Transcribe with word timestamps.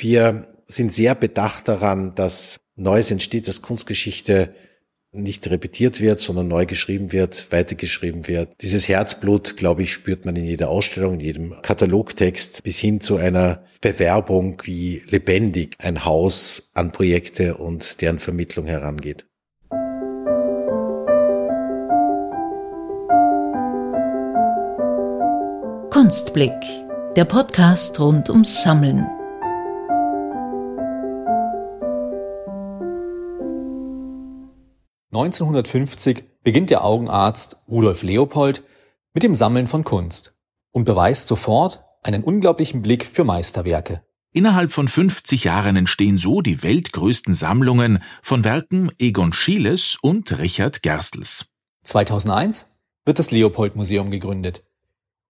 Wir 0.00 0.46
sind 0.66 0.94
sehr 0.94 1.14
bedacht 1.14 1.68
daran, 1.68 2.14
dass 2.14 2.56
Neues 2.74 3.10
entsteht, 3.10 3.48
dass 3.48 3.60
Kunstgeschichte 3.60 4.54
nicht 5.12 5.50
repetiert 5.50 6.00
wird, 6.00 6.20
sondern 6.20 6.48
neu 6.48 6.64
geschrieben 6.64 7.12
wird, 7.12 7.52
weitergeschrieben 7.52 8.26
wird. 8.26 8.54
Dieses 8.62 8.88
Herzblut, 8.88 9.58
glaube 9.58 9.82
ich, 9.82 9.92
spürt 9.92 10.24
man 10.24 10.36
in 10.36 10.44
jeder 10.44 10.70
Ausstellung, 10.70 11.14
in 11.14 11.20
jedem 11.20 11.62
Katalogtext 11.62 12.62
bis 12.62 12.78
hin 12.78 13.02
zu 13.02 13.16
einer 13.16 13.64
Bewerbung, 13.82 14.62
wie 14.64 15.02
lebendig 15.06 15.74
ein 15.78 16.06
Haus 16.06 16.70
an 16.72 16.92
Projekte 16.92 17.56
und 17.56 18.00
deren 18.00 18.20
Vermittlung 18.20 18.66
herangeht. 18.66 19.26
Kunstblick, 25.90 26.54
der 27.16 27.26
Podcast 27.26 28.00
rund 28.00 28.30
ums 28.30 28.62
Sammeln. 28.62 29.06
1950 35.12 36.24
beginnt 36.44 36.70
der 36.70 36.84
Augenarzt 36.84 37.56
Rudolf 37.68 38.04
Leopold 38.04 38.62
mit 39.12 39.24
dem 39.24 39.34
Sammeln 39.34 39.66
von 39.66 39.82
Kunst 39.82 40.34
und 40.70 40.84
beweist 40.84 41.26
sofort 41.26 41.84
einen 42.02 42.22
unglaublichen 42.22 42.80
Blick 42.80 43.04
für 43.04 43.24
Meisterwerke. 43.24 44.04
Innerhalb 44.32 44.70
von 44.70 44.86
50 44.86 45.42
Jahren 45.42 45.74
entstehen 45.74 46.16
so 46.16 46.40
die 46.40 46.62
weltgrößten 46.62 47.34
Sammlungen 47.34 48.00
von 48.22 48.44
Werken 48.44 48.92
Egon 49.00 49.32
Schieles 49.32 49.98
und 50.00 50.38
Richard 50.38 50.82
Gerstels. 50.82 51.46
2001 51.82 52.68
wird 53.04 53.18
das 53.18 53.32
Leopold 53.32 53.74
Museum 53.74 54.10
gegründet. 54.10 54.62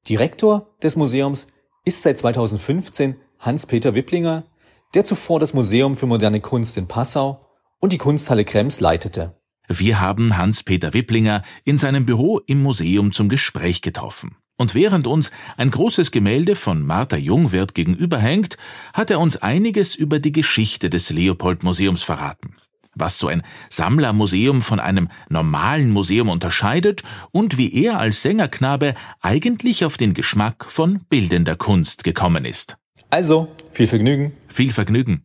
Direktor 0.06 0.76
des 0.82 0.96
Museums 0.96 1.46
ist 1.86 2.02
seit 2.02 2.18
2015 2.18 3.16
Hans-Peter 3.38 3.94
Wipplinger, 3.94 4.44
der 4.92 5.04
zuvor 5.04 5.40
das 5.40 5.54
Museum 5.54 5.96
für 5.96 6.06
moderne 6.06 6.42
Kunst 6.42 6.76
in 6.76 6.86
Passau 6.86 7.40
und 7.78 7.94
die 7.94 7.98
Kunsthalle 7.98 8.44
Krems 8.44 8.80
leitete. 8.80 9.39
Wir 9.72 10.00
haben 10.00 10.36
Hans-Peter 10.36 10.94
Wipplinger 10.94 11.44
in 11.64 11.78
seinem 11.78 12.04
Büro 12.04 12.40
im 12.40 12.60
Museum 12.60 13.12
zum 13.12 13.28
Gespräch 13.28 13.82
getroffen. 13.82 14.34
Und 14.56 14.74
während 14.74 15.06
uns 15.06 15.30
ein 15.56 15.70
großes 15.70 16.10
Gemälde 16.10 16.56
von 16.56 16.84
Martha 16.84 17.16
Jungwirth 17.16 17.72
gegenüberhängt, 17.72 18.56
hat 18.92 19.12
er 19.12 19.20
uns 19.20 19.36
einiges 19.36 19.94
über 19.94 20.18
die 20.18 20.32
Geschichte 20.32 20.90
des 20.90 21.10
Leopold 21.10 21.62
Museums 21.62 22.02
verraten. 22.02 22.56
Was 22.96 23.20
so 23.20 23.28
ein 23.28 23.42
Sammlermuseum 23.68 24.60
von 24.60 24.80
einem 24.80 25.08
normalen 25.28 25.90
Museum 25.90 26.30
unterscheidet 26.30 27.04
und 27.30 27.56
wie 27.56 27.72
er 27.72 28.00
als 28.00 28.22
Sängerknabe 28.22 28.96
eigentlich 29.22 29.84
auf 29.84 29.96
den 29.96 30.14
Geschmack 30.14 30.64
von 30.68 31.04
bildender 31.08 31.54
Kunst 31.54 32.02
gekommen 32.02 32.44
ist. 32.44 32.76
Also, 33.08 33.46
viel 33.70 33.86
Vergnügen. 33.86 34.32
Viel 34.48 34.72
Vergnügen. 34.72 35.24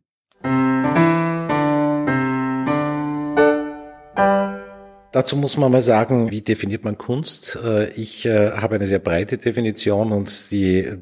Dazu 5.16 5.38
muss 5.38 5.55
man 5.55 5.71
mal 5.71 5.81
sagen, 5.81 6.30
wie 6.30 6.41
definiert 6.41 6.83
man 6.83 6.97
Kunst? 6.97 7.58
Äh, 7.63 7.89
ich 7.94 8.25
äh, 8.25 8.52
habe 8.52 8.75
eine 8.75 8.85
sehr 8.85 8.99
breite 8.99 9.38
Definition 9.38 10.11
und 10.11 10.52
die 10.52 10.80
äh, 10.80 10.97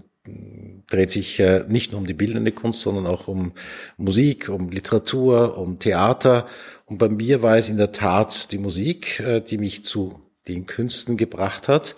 dreht 0.88 1.10
sich 1.10 1.42
nicht 1.68 1.92
nur 1.92 2.00
um 2.00 2.06
die 2.06 2.14
bildende 2.14 2.52
Kunst, 2.52 2.82
sondern 2.82 3.08
auch 3.08 3.28
um 3.28 3.54
Musik, 3.98 4.50
um 4.50 4.70
Literatur, 4.70 5.58
um 5.58 5.80
Theater. 5.80 6.46
Und 6.86 7.00
bei 7.00 7.10
mir 7.10 7.42
war 7.42 7.58
es 7.58 7.70
in 7.70 7.78
der 7.78 7.92
Tat 7.92 8.52
die 8.52 8.60
Musik, 8.60 9.24
die 9.50 9.58
mich 9.58 9.84
zu 9.84 10.22
den 10.48 10.68
Künsten 10.68 11.18
gebracht 11.18 11.68
hat. 11.68 11.96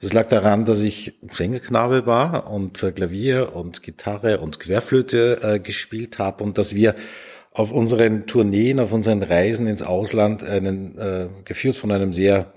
Das 0.00 0.12
lag 0.12 0.28
daran, 0.28 0.64
dass 0.64 0.80
ich 0.82 1.18
Sängerknabe 1.32 2.06
war 2.06 2.48
und 2.48 2.78
Klavier 2.94 3.56
und 3.56 3.82
Gitarre 3.82 4.38
und 4.38 4.60
Querflöte 4.60 5.60
gespielt 5.62 6.20
habe 6.20 6.44
und 6.44 6.58
dass 6.58 6.76
wir 6.76 6.94
auf 7.58 7.72
unseren 7.72 8.26
Tourneen, 8.26 8.78
auf 8.78 8.92
unseren 8.92 9.20
Reisen 9.20 9.66
ins 9.66 9.82
Ausland, 9.82 10.44
einen, 10.44 10.96
äh, 10.96 11.26
geführt 11.44 11.74
von 11.74 11.90
einem 11.90 12.12
sehr 12.12 12.52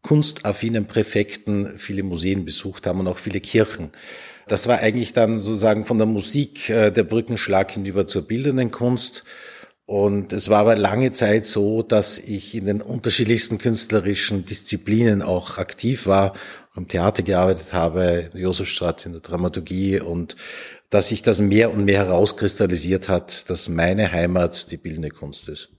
kunstaffinen 0.00 0.86
Präfekten, 0.86 1.76
viele 1.76 2.02
Museen 2.02 2.46
besucht 2.46 2.86
haben 2.86 3.00
und 3.00 3.08
auch 3.08 3.18
viele 3.18 3.40
Kirchen. 3.40 3.90
Das 4.48 4.66
war 4.66 4.78
eigentlich 4.78 5.12
dann 5.12 5.38
sozusagen 5.38 5.84
von 5.84 5.98
der 5.98 6.06
Musik 6.06 6.70
äh, 6.70 6.90
der 6.90 7.02
Brückenschlag 7.02 7.72
hinüber 7.72 8.06
zur 8.06 8.22
bildenden 8.22 8.70
Kunst. 8.70 9.24
Und 9.84 10.32
es 10.32 10.48
war 10.48 10.60
aber 10.60 10.74
lange 10.74 11.12
Zeit 11.12 11.44
so, 11.44 11.82
dass 11.82 12.18
ich 12.18 12.54
in 12.54 12.64
den 12.64 12.80
unterschiedlichsten 12.80 13.58
künstlerischen 13.58 14.46
Disziplinen 14.46 15.20
auch 15.20 15.58
aktiv 15.58 16.06
war, 16.06 16.32
auch 16.72 16.76
im 16.78 16.88
Theater 16.88 17.22
gearbeitet 17.22 17.74
habe, 17.74 18.24
in 18.26 18.32
der 18.32 18.40
Josefstadt, 18.40 19.04
in 19.04 19.12
der 19.12 19.20
Dramaturgie 19.20 20.00
und 20.00 20.34
dass 20.90 21.08
sich 21.08 21.22
das 21.22 21.40
mehr 21.40 21.72
und 21.72 21.84
mehr 21.84 22.06
herauskristallisiert 22.06 23.08
hat, 23.08 23.50
dass 23.50 23.68
meine 23.68 24.12
Heimat 24.12 24.70
die 24.70 24.76
bildende 24.76 25.10
Kunst 25.10 25.48
ist. 25.48 25.70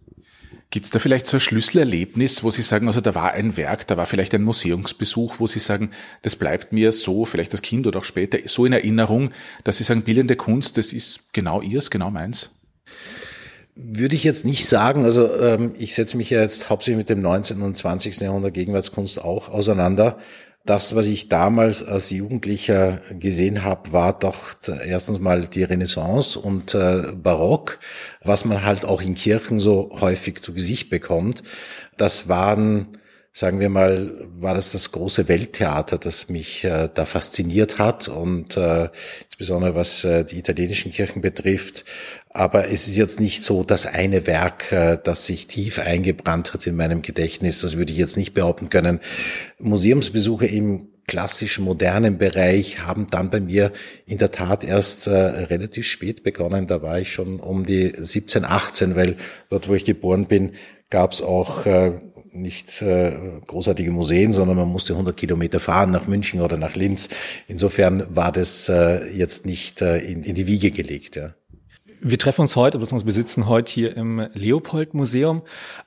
Gibt 0.69 0.85
es 0.85 0.91
da 0.91 0.99
vielleicht 0.99 1.27
so 1.27 1.37
ein 1.37 1.39
Schlüsselerlebnis, 1.39 2.43
wo 2.43 2.51
Sie 2.51 2.61
sagen, 2.61 2.87
also 2.87 2.99
da 2.99 3.15
war 3.15 3.31
ein 3.31 3.55
Werk, 3.55 3.87
da 3.87 3.95
war 3.95 4.05
vielleicht 4.05 4.33
ein 4.33 4.43
Museumsbesuch, 4.43 5.35
wo 5.39 5.47
Sie 5.47 5.59
sagen, 5.59 5.91
das 6.23 6.35
bleibt 6.35 6.73
mir 6.73 6.91
so, 6.91 7.23
vielleicht 7.23 7.53
als 7.53 7.61
Kind 7.61 7.87
oder 7.87 7.99
auch 7.99 8.03
später, 8.03 8.37
so 8.45 8.65
in 8.65 8.73
Erinnerung, 8.73 9.31
dass 9.63 9.77
Sie 9.77 9.85
sagen, 9.85 10.01
bildende 10.01 10.35
Kunst, 10.35 10.77
das 10.77 10.91
ist 10.91 11.31
genau 11.31 11.61
Ihrs, 11.61 11.89
genau 11.89 12.11
meins? 12.11 12.59
Würde 13.75 14.15
ich 14.15 14.25
jetzt 14.25 14.43
nicht 14.43 14.67
sagen. 14.67 15.05
Also 15.05 15.39
ähm, 15.39 15.71
ich 15.77 15.95
setze 15.95 16.17
mich 16.17 16.31
ja 16.31 16.41
jetzt 16.41 16.69
hauptsächlich 16.69 16.97
mit 16.97 17.09
dem 17.09 17.21
19. 17.21 17.61
und 17.61 17.77
20. 17.77 18.19
Jahrhundert 18.19 18.53
Gegenwartskunst 18.53 19.23
auch 19.23 19.49
auseinander 19.49 20.17
das, 20.69 20.95
was 20.95 21.07
ich 21.07 21.29
damals 21.29 21.83
als 21.83 22.09
Jugendlicher 22.09 23.01
gesehen 23.11 23.63
habe, 23.63 23.91
war 23.91 24.17
doch 24.17 24.55
erstens 24.85 25.19
mal 25.19 25.45
die 25.47 25.63
Renaissance 25.63 26.39
und 26.39 26.75
äh, 26.75 27.13
Barock, 27.13 27.79
was 28.23 28.45
man 28.45 28.63
halt 28.63 28.85
auch 28.85 29.01
in 29.01 29.15
Kirchen 29.15 29.59
so 29.59 29.97
häufig 29.99 30.41
zu 30.41 30.53
Gesicht 30.53 30.89
bekommt. 30.89 31.43
Das 31.97 32.29
waren 32.29 32.97
sagen 33.37 33.59
wir 33.59 33.69
mal, 33.69 34.15
war 34.39 34.55
das 34.55 34.71
das 34.71 34.91
große 34.91 35.27
Welttheater, 35.27 35.99
das 35.99 36.27
mich 36.27 36.63
äh, 36.63 36.89
da 36.91 37.05
fasziniert 37.05 37.77
hat 37.77 38.07
und 38.07 38.57
äh, 38.57 38.89
insbesondere 39.25 39.75
was 39.75 40.03
äh, 40.03 40.25
die 40.25 40.39
italienischen 40.39 40.91
Kirchen 40.91 41.21
betrifft. 41.21 41.85
Aber 42.37 42.69
es 42.69 42.87
ist 42.87 42.97
jetzt 42.97 43.19
nicht 43.19 43.41
so 43.41 43.63
das 43.63 43.87
eine 43.87 44.27
Werk, 44.27 44.71
äh, 44.71 44.99
das 45.03 45.25
sich 45.25 45.47
tief 45.47 45.79
eingebrannt 45.79 46.53
hat 46.53 46.67
in 46.67 46.75
meinem 46.75 47.01
Gedächtnis. 47.01 47.61
Das 47.61 47.77
würde 47.77 47.91
ich 47.91 47.97
jetzt 47.97 48.15
nicht 48.15 48.35
behaupten 48.35 48.69
können. 48.69 48.99
Museumsbesuche 49.57 50.45
im 50.45 50.89
klassischen 51.07 51.65
modernen 51.65 52.19
Bereich 52.19 52.85
haben 52.85 53.07
dann 53.09 53.31
bei 53.31 53.39
mir 53.39 53.71
in 54.05 54.19
der 54.19 54.29
Tat 54.29 54.63
erst 54.63 55.07
äh, 55.07 55.15
relativ 55.15 55.87
spät 55.87 56.21
begonnen. 56.21 56.67
Da 56.67 56.83
war 56.83 56.99
ich 56.99 57.11
schon 57.11 57.39
um 57.39 57.65
die 57.65 57.93
17, 57.97 58.45
18, 58.45 58.95
weil 58.95 59.15
dort, 59.49 59.67
wo 59.67 59.73
ich 59.73 59.83
geboren 59.83 60.27
bin, 60.27 60.51
gab 60.91 61.13
es 61.13 61.23
auch 61.23 61.65
äh, 61.65 61.93
nicht 62.33 62.83
äh, 62.83 63.13
großartige 63.47 63.89
Museen, 63.89 64.31
sondern 64.31 64.57
man 64.57 64.67
musste 64.67 64.93
100 64.93 65.17
Kilometer 65.17 65.59
fahren 65.59 65.89
nach 65.89 66.05
München 66.05 66.41
oder 66.41 66.57
nach 66.57 66.75
Linz. 66.75 67.09
Insofern 67.47 68.05
war 68.15 68.31
das 68.31 68.69
äh, 68.69 69.07
jetzt 69.07 69.47
nicht 69.47 69.81
äh, 69.81 69.97
in, 69.97 70.21
in 70.21 70.35
die 70.35 70.45
Wiege 70.45 70.69
gelegt. 70.69 71.15
Ja. 71.15 71.33
Wir 71.99 72.19
treffen 72.19 72.41
uns 72.41 72.55
heute, 72.55 72.77
beziehungsweise 72.77 73.07
wir 73.07 73.13
sitzen 73.13 73.47
heute 73.47 73.71
hier 73.71 73.97
im 73.97 74.27
Leopold 74.33 74.93
Museum. 74.93 75.41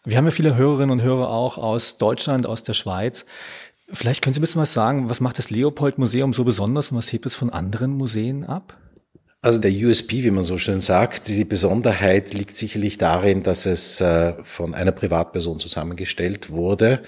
Wir 0.05 0.17
haben 0.17 0.25
ja 0.25 0.31
viele 0.31 0.57
Hörerinnen 0.57 0.91
und 0.91 1.03
Hörer 1.03 1.29
auch 1.29 1.57
aus 1.57 1.99
Deutschland, 1.99 2.47
aus 2.47 2.63
der 2.63 2.73
Schweiz. 2.73 3.27
Vielleicht 3.93 4.23
können 4.23 4.33
Sie 4.33 4.41
ein 4.41 4.43
bisschen 4.43 4.63
was 4.63 4.73
sagen, 4.73 5.09
was 5.09 5.21
macht 5.21 5.39
das 5.39 5.51
Leopold 5.51 5.99
Museum 5.99 6.33
so 6.33 6.45
besonders 6.45 6.91
und 6.91 6.99
was 6.99 7.13
hebt 7.13 7.27
es 7.27 7.35
von 7.35 7.51
anderen 7.51 7.93
Museen 7.93 8.45
ab? 8.45 8.79
Also 9.43 9.59
der 9.59 9.71
USP, 9.71 10.23
wie 10.23 10.31
man 10.31 10.45
so 10.45 10.59
schön 10.59 10.81
sagt, 10.81 11.29
die 11.29 11.45
Besonderheit 11.45 12.35
liegt 12.35 12.57
sicherlich 12.57 12.99
darin, 12.99 13.43
dass 13.43 13.65
es 13.65 14.01
äh, 14.01 14.35
von 14.45 14.75
einer 14.75 14.93
Privatperson 14.93 15.59
zusammengestellt 15.59 16.51
wurde. 16.51 17.01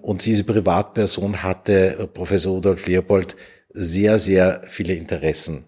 Und 0.00 0.24
diese 0.24 0.44
Privatperson 0.44 1.42
hatte 1.42 2.08
Professor 2.14 2.54
Rudolf 2.54 2.86
Leopold 2.86 3.36
sehr, 3.72 4.18
sehr 4.18 4.62
viele 4.68 4.94
Interessen. 4.94 5.64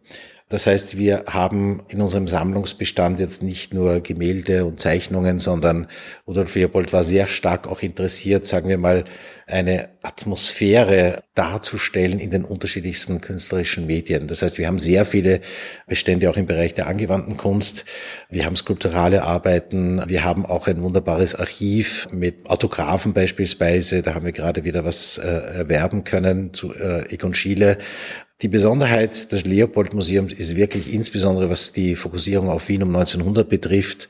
Das 0.52 0.66
heißt, 0.66 0.98
wir 0.98 1.24
haben 1.28 1.80
in 1.88 2.02
unserem 2.02 2.28
Sammlungsbestand 2.28 3.18
jetzt 3.18 3.42
nicht 3.42 3.72
nur 3.72 4.00
Gemälde 4.00 4.66
und 4.66 4.80
Zeichnungen, 4.80 5.38
sondern 5.38 5.86
Rudolf 6.26 6.54
Leopold 6.54 6.92
war 6.92 7.04
sehr 7.04 7.26
stark 7.26 7.66
auch 7.66 7.80
interessiert, 7.80 8.44
sagen 8.44 8.68
wir 8.68 8.76
mal, 8.76 9.04
eine 9.46 9.88
Atmosphäre 10.02 11.22
darzustellen 11.34 12.18
in 12.18 12.30
den 12.30 12.44
unterschiedlichsten 12.44 13.22
künstlerischen 13.22 13.86
Medien. 13.86 14.28
Das 14.28 14.42
heißt, 14.42 14.58
wir 14.58 14.66
haben 14.66 14.78
sehr 14.78 15.06
viele 15.06 15.40
Bestände 15.86 16.28
auch 16.28 16.36
im 16.36 16.44
Bereich 16.44 16.74
der 16.74 16.86
angewandten 16.86 17.38
Kunst. 17.38 17.86
Wir 18.28 18.44
haben 18.44 18.54
skulpturale 18.54 19.22
Arbeiten. 19.22 20.02
Wir 20.06 20.22
haben 20.22 20.44
auch 20.44 20.66
ein 20.66 20.82
wunderbares 20.82 21.34
Archiv 21.34 22.08
mit 22.10 22.50
Autographen 22.50 23.14
beispielsweise. 23.14 24.02
Da 24.02 24.14
haben 24.14 24.26
wir 24.26 24.32
gerade 24.32 24.64
wieder 24.64 24.84
was 24.84 25.16
äh, 25.16 25.28
erwerben 25.28 26.04
können 26.04 26.52
zu 26.52 26.74
äh, 26.74 27.10
Egon 27.10 27.32
Schiele. 27.32 27.78
Die 28.40 28.48
Besonderheit 28.48 29.30
des 29.30 29.44
Leopold-Museums 29.44 30.32
ist 30.32 30.56
wirklich 30.56 30.92
insbesondere, 30.92 31.48
was 31.48 31.72
die 31.72 31.94
Fokussierung 31.94 32.48
auf 32.50 32.68
Wien 32.68 32.82
um 32.82 32.94
1900 32.94 33.48
betrifft, 33.48 34.08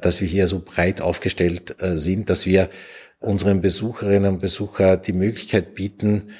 dass 0.00 0.20
wir 0.20 0.28
hier 0.28 0.46
so 0.46 0.62
breit 0.64 1.00
aufgestellt 1.00 1.74
äh, 1.80 1.96
sind, 1.96 2.30
dass 2.30 2.46
wir 2.46 2.70
unseren 3.18 3.60
Besucherinnen 3.60 4.34
und 4.34 4.40
Besuchern 4.40 5.00
die 5.02 5.12
Möglichkeit 5.12 5.74
bieten, 5.74 6.30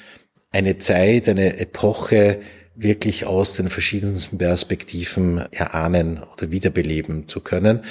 eine 0.51 0.77
Zeit, 0.77 1.27
eine 1.27 1.57
Epoche 1.57 2.39
wirklich 2.75 3.25
aus 3.25 3.55
den 3.55 3.69
verschiedensten 3.69 4.37
Perspektiven 4.37 5.43
erahnen 5.51 6.21
oder 6.33 6.49
wiederbeleben 6.51 7.27
zu 7.27 7.39
können. 7.39 7.83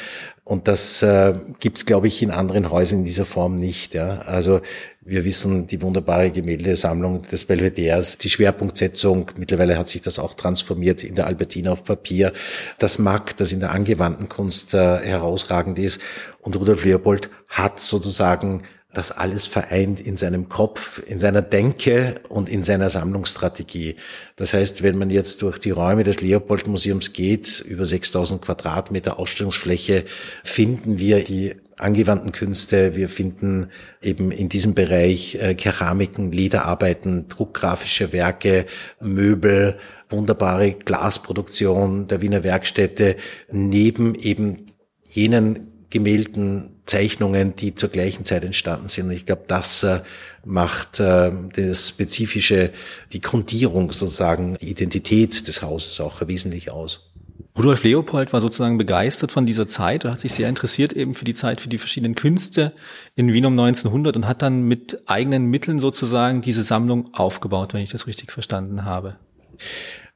Und 0.45 0.67
das 0.67 1.03
äh, 1.03 1.35
gibt 1.61 1.79
es, 1.79 1.87
glaube 1.87 2.09
ich, 2.09 2.21
in 2.21 2.33
anderen 2.33 2.71
Häusern 2.71 3.01
in 3.01 3.05
dieser 3.05 3.25
Form 3.25 3.57
nicht. 3.57 3.95
Ja. 3.95 4.23
Also 4.23 4.61
wir 5.01 5.25
wissen 5.25 5.69
die 5.69 5.81
wunderbare 5.83 6.33
Gemäldesammlung 6.33 7.23
des 7.23 7.45
Belvederes, 7.45 8.19
die 8.19 8.29
Schwerpunktsetzung, 8.29 9.31
mittlerweile 9.37 9.79
hat 9.79 9.89
sich 9.89 10.03
das 10.03 10.19
auch 10.19 10.35
transformiert 10.35 11.05
in 11.05 11.15
der 11.15 11.27
Albertina 11.27 11.73
auf 11.73 11.85
Papier, 11.85 12.33
das 12.79 12.99
Mack, 12.99 13.37
das 13.37 13.53
in 13.53 13.61
der 13.61 13.71
angewandten 13.71 14.29
Kunst 14.29 14.75
äh, 14.75 14.99
herausragend 14.99 15.79
ist. 15.79 16.01
Und 16.41 16.57
Rudolf 16.57 16.85
Leopold 16.85 17.31
hat 17.49 17.79
sozusagen 17.79 18.63
das 18.95 19.11
alles 19.11 19.47
vereint 19.47 20.01
in 20.01 20.17
seinem 20.17 20.49
Kopf, 20.49 21.03
in 21.07 21.19
seiner 21.19 21.43
Denke 21.43 22.17
und 22.29 22.49
in 22.49 22.63
seiner 22.63 22.91
Sammlungsstrategie. 22.91 23.97
Das 24.37 24.53
heißt, 24.53 24.83
wenn 24.83 24.99
man 24.99 25.11
jetzt 25.11 25.43
durch 25.43 25.59
die 25.59 25.71
Räume 25.71 26.05
des 26.05 26.21
Leopold 26.21 26.67
Museums 26.67 27.13
geht, 27.13 27.61
über 27.61 27.85
6000 27.85 28.43
Quadratmeter 28.43 29.19
Ausstellungsfläche, 29.19 30.05
finden 30.45 30.99
wir 30.99 31.25
die 31.25 31.55
angewandten 31.79 32.33
Künste. 32.33 32.95
Wir 32.95 33.09
finden 33.09 33.71
eben 34.03 34.31
in 34.31 34.49
diesem 34.49 34.75
Bereich 34.75 35.37
äh, 35.37 35.55
Keramiken, 35.55 36.31
Lederarbeiten, 36.31 37.29
druckgrafische 37.29 38.13
Werke, 38.13 38.67
Möbel, 39.01 39.79
wunderbare 40.11 40.73
Glasproduktion 40.73 42.09
der 42.09 42.21
Wiener 42.21 42.45
Werkstätte, 42.45 43.17
neben 43.51 44.15
eben 44.15 44.67
jenen 45.09 45.87
Gemälden, 45.91 46.72
Zeichnungen, 46.87 47.55
die 47.57 47.75
zur 47.75 47.89
gleichen 47.89 48.25
Zeit 48.25 48.45
entstanden 48.45 48.89
sind. 48.89 49.07
Und 49.07 49.13
ich 49.13 49.27
glaube, 49.27 49.45
das 49.47 49.83
äh, 49.83 50.01
macht 50.45 51.01
äh, 51.01 51.31
das 51.55 51.89
spezifische, 51.89 52.71
die 53.13 53.21
Grundierung 53.21 53.93
sozusagen, 53.93 54.57
die 54.61 54.71
Identität 54.71 55.47
des 55.47 55.63
Hauses 55.63 56.01
auch 56.01 56.27
wesentlich 56.27 56.71
aus. 56.71 57.13
Rudolf 57.57 57.85
Leopold 57.85 58.33
war 58.33 58.41
sozusagen 58.41 58.79
begeistert 58.79 59.31
von 59.31 59.45
dieser 59.45 59.69
Zeit 59.69 60.05
und 60.05 60.13
hat 60.13 60.21
sich 60.21 60.33
sehr 60.33 60.49
interessiert 60.49 60.95
eben 60.95 61.13
für 61.13 61.27
die 61.27 61.35
Zeit, 61.35 61.61
für 61.61 61.69
die 61.69 61.77
verschiedenen 61.77 62.15
Künste 62.15 62.73
in 63.15 63.31
Wien 63.33 63.45
um 63.45 63.53
1900 63.53 64.17
und 64.17 64.27
hat 64.27 64.41
dann 64.41 64.63
mit 64.63 65.03
eigenen 65.07 65.45
Mitteln 65.45 65.79
sozusagen 65.79 66.41
diese 66.41 66.65
Sammlung 66.65 67.13
aufgebaut, 67.13 67.75
wenn 67.75 67.83
ich 67.83 67.91
das 67.91 68.07
richtig 68.07 68.33
verstanden 68.33 68.87
habe. 68.87 69.17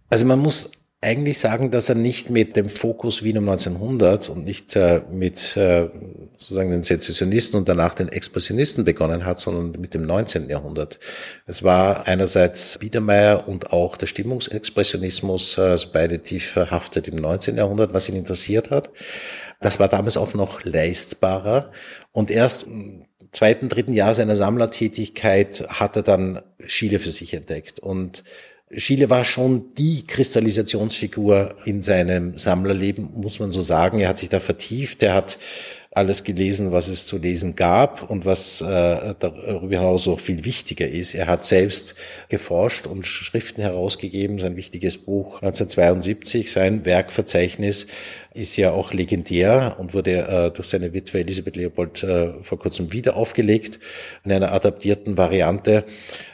Also 0.09 0.25
man 0.25 0.39
muss 0.39 0.71
eigentlich 1.06 1.38
sagen, 1.38 1.70
dass 1.70 1.88
er 1.88 1.94
nicht 1.94 2.31
mit 2.31 2.56
dem 2.56 2.69
Fokus 2.69 3.23
Wien 3.23 3.38
um 3.38 3.49
1900 3.49 4.29
und 4.29 4.44
nicht 4.44 4.75
äh, 4.75 5.03
mit 5.11 5.56
äh, 5.56 5.88
sozusagen 6.37 6.73
den 6.73 6.82
Sezessionisten 6.82 7.56
und 7.58 7.69
danach 7.69 7.94
den 7.94 8.08
Expressionisten 8.08 8.85
begonnen 8.85 9.25
hat, 9.25 9.38
sondern 9.38 9.81
mit 9.81 9.94
dem 9.94 10.05
19. 10.05 10.49
Jahrhundert. 10.49 10.99
Es 11.47 11.62
war 11.62 12.08
einerseits 12.08 12.76
Biedermeier 12.79 13.47
und 13.47 13.73
auch 13.73 13.97
der 13.97 14.06
Stimmungsexpressionismus, 14.06 15.58
also 15.61 15.88
beide 15.93 16.19
tief 16.19 16.50
verhaftet 16.50 17.06
im 17.06 17.14
19. 17.14 17.56
Jahrhundert, 17.56 17.94
was 17.94 18.09
ihn 18.09 18.17
interessiert 18.17 18.70
hat. 18.70 18.91
Das 19.61 19.79
war 19.79 19.88
damals 19.88 20.17
auch 20.17 20.35
noch 20.35 20.64
leistbarer 20.64 21.70
und 22.11 22.32
erst 22.32 22.67
im 22.67 23.06
zweiten, 23.31 23.69
dritten 23.69 23.94
Jahr 23.94 24.14
seiner 24.14 24.35
Sammlertätigkeit 24.35 25.67
hat 25.69 25.97
er 25.97 26.02
dann 26.02 26.43
Schiele 26.67 26.99
für 26.99 27.12
sich 27.12 27.32
entdeckt 27.32 27.79
und 27.79 28.25
Schiele 28.75 29.11
war 29.11 29.25
schon 29.25 29.75
die 29.75 30.05
Kristallisationsfigur 30.07 31.55
in 31.65 31.83
seinem 31.85 32.37
Sammlerleben, 32.37 33.11
muss 33.15 33.39
man 33.39 33.53
so 33.53 33.63
sagen. 33.63 34.01
Er 34.01 34.09
hat 34.09 34.19
sich 34.19 34.29
da 34.29 34.41
vertieft, 34.41 35.05
er 35.05 35.15
hat 35.15 35.39
alles 35.93 36.25
gelesen, 36.25 36.73
was 36.73 36.89
es 36.89 37.07
zu 37.07 37.17
lesen 37.17 37.55
gab 37.55 38.11
und 38.11 38.27
was 38.27 38.61
äh, 38.61 39.15
darüber 39.19 39.77
hinaus 39.77 40.07
auch 40.09 40.21
viel 40.21 40.45
wichtiger 40.45 40.87
ist. 40.87 41.15
Er 41.15 41.27
hat 41.27 41.47
selbst 41.47 41.95
geforscht 42.29 42.87
und 42.87 43.07
Schriften 43.07 43.63
herausgegeben. 43.63 44.39
Sein 44.39 44.57
wichtiges 44.57 44.99
Buch 44.99 45.37
1972, 45.37 46.51
sein 46.51 46.85
Werkverzeichnis 46.85 47.87
ist 48.37 48.56
ja 48.56 48.73
auch 48.73 48.93
legendär 48.93 49.77
und 49.79 49.94
wurde 49.94 50.29
äh, 50.29 50.50
durch 50.50 50.69
seine 50.69 50.93
Witwe 50.93 51.21
Elisabeth 51.21 51.56
Leopold 51.56 52.03
äh, 52.03 52.43
vor 52.43 52.59
kurzem 52.59 52.93
wieder 52.93 53.17
aufgelegt 53.17 53.81
in 54.25 54.33
einer 54.33 54.53
adaptierten 54.53 55.17
Variante. 55.17 55.85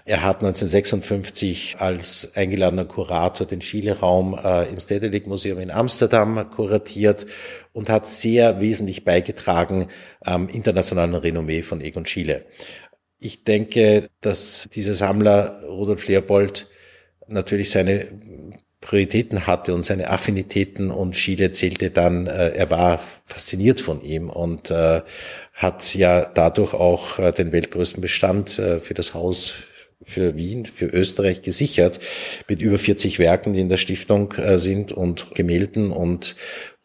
Er 0.05 0.23
hat 0.23 0.39
1956 0.39 1.77
als 1.79 2.33
eingeladener 2.35 2.85
Kurator 2.85 3.47
den 3.47 3.61
Chile-Raum 3.61 4.39
äh, 4.43 4.69
im 4.69 4.81
Stedelijk 4.81 5.27
Museum 5.27 5.61
in 5.61 5.71
Amsterdam 5.71 6.51
kuratiert 6.51 7.27
und 7.73 7.89
hat 7.89 8.07
sehr 8.07 8.61
wesentlich 8.61 9.05
beigetragen 9.05 9.89
am 10.21 10.49
internationalen 10.49 11.15
Renommee 11.15 11.63
von 11.63 11.81
Egon 11.81 12.07
Schiele. 12.07 12.45
Ich 13.19 13.45
denke, 13.45 14.09
dass 14.21 14.69
dieser 14.75 14.95
Sammler 14.95 15.63
Rudolf 15.69 16.07
Leopold 16.09 16.69
natürlich 17.29 17.71
seine 17.71 18.09
Prioritäten 18.83 19.47
hatte 19.47 19.75
und 19.75 19.85
seine 19.85 20.11
Affinitäten 20.11 20.91
und 20.91 21.17
Schiele 21.17 21.53
zählte 21.53 21.91
dann, 21.91 22.27
äh, 22.27 22.51
er 22.51 22.71
war 22.71 23.01
fasziniert 23.25 23.81
von 23.81 24.03
ihm 24.03 24.29
und 24.29 24.71
äh, 24.71 25.01
hat 25.55 25.95
ja 25.95 26.27
dadurch 26.27 26.75
auch 26.75 27.19
äh, 27.19 27.33
den 27.33 27.53
weltgrößten 27.53 28.03
Bestand 28.03 28.59
äh, 28.59 28.81
für 28.81 28.93
das 28.93 29.15
Haus 29.15 29.55
für 30.05 30.35
Wien, 30.37 30.67
für 30.67 30.87
Österreich 30.87 31.43
gesichert, 31.43 32.01
mit 32.49 32.61
über 32.61 32.77
40 32.77 33.21
Werken, 33.21 33.53
die 33.53 33.61
in 33.61 33.69
der 33.69 33.77
Stiftung 33.77 34.33
äh, 34.33 34.59
sind 34.59 34.91
und 34.93 35.33
Gemälden 35.35 35.93
und 35.93 36.35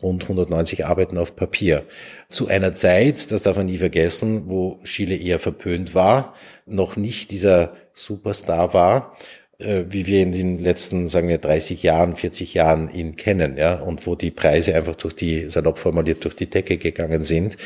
rund 0.02 0.24
190 0.24 0.86
Arbeiten 0.86 1.18
auf 1.18 1.36
Papier. 1.36 1.84
Zu 2.30 2.48
einer 2.48 2.76
Zeit, 2.76 3.32
das 3.32 3.42
darf 3.42 3.58
man 3.58 3.66
nie 3.66 3.80
vergessen, 3.80 4.44
wo 4.48 4.80
Schiele 4.84 5.16
eher 5.16 5.40
verpönt 5.40 5.96
war, 5.96 6.36
noch 6.68 6.96
nicht 6.96 7.32
dieser 7.32 7.74
Superstar 7.94 8.76
war 8.76 9.18
wie 9.60 10.06
wir 10.06 10.22
in 10.22 10.32
den 10.32 10.60
letzten, 10.60 11.08
sagen 11.08 11.30
wir, 11.30 11.40
30 11.40 11.82
Jahren, 11.82 12.16
40 12.16 12.54
Jahren 12.54 12.92
ihn 12.92 13.16
kennen, 13.16 13.58
ja, 13.58 13.76
und 13.76 14.06
wo 14.06 14.16
die 14.16 14.30
Preise 14.30 14.76
einfach 14.76 14.96
durch 14.96 15.16
die, 15.16 15.50
salopp 15.50 15.80
formuliert, 15.80 16.24
durch 16.24 16.36
die 16.36 16.50
Decke 16.50 16.78
gegangen 16.78 17.24
sind, 17.24 17.58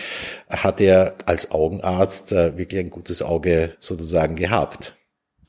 hat 0.50 0.80
er 0.80 1.16
als 1.26 1.52
Augenarzt 1.52 2.32
äh, 2.32 2.58
wirklich 2.58 2.80
ein 2.80 2.90
gutes 2.90 3.22
Auge 3.22 3.76
sozusagen 3.80 4.38
gehabt. 4.38 4.96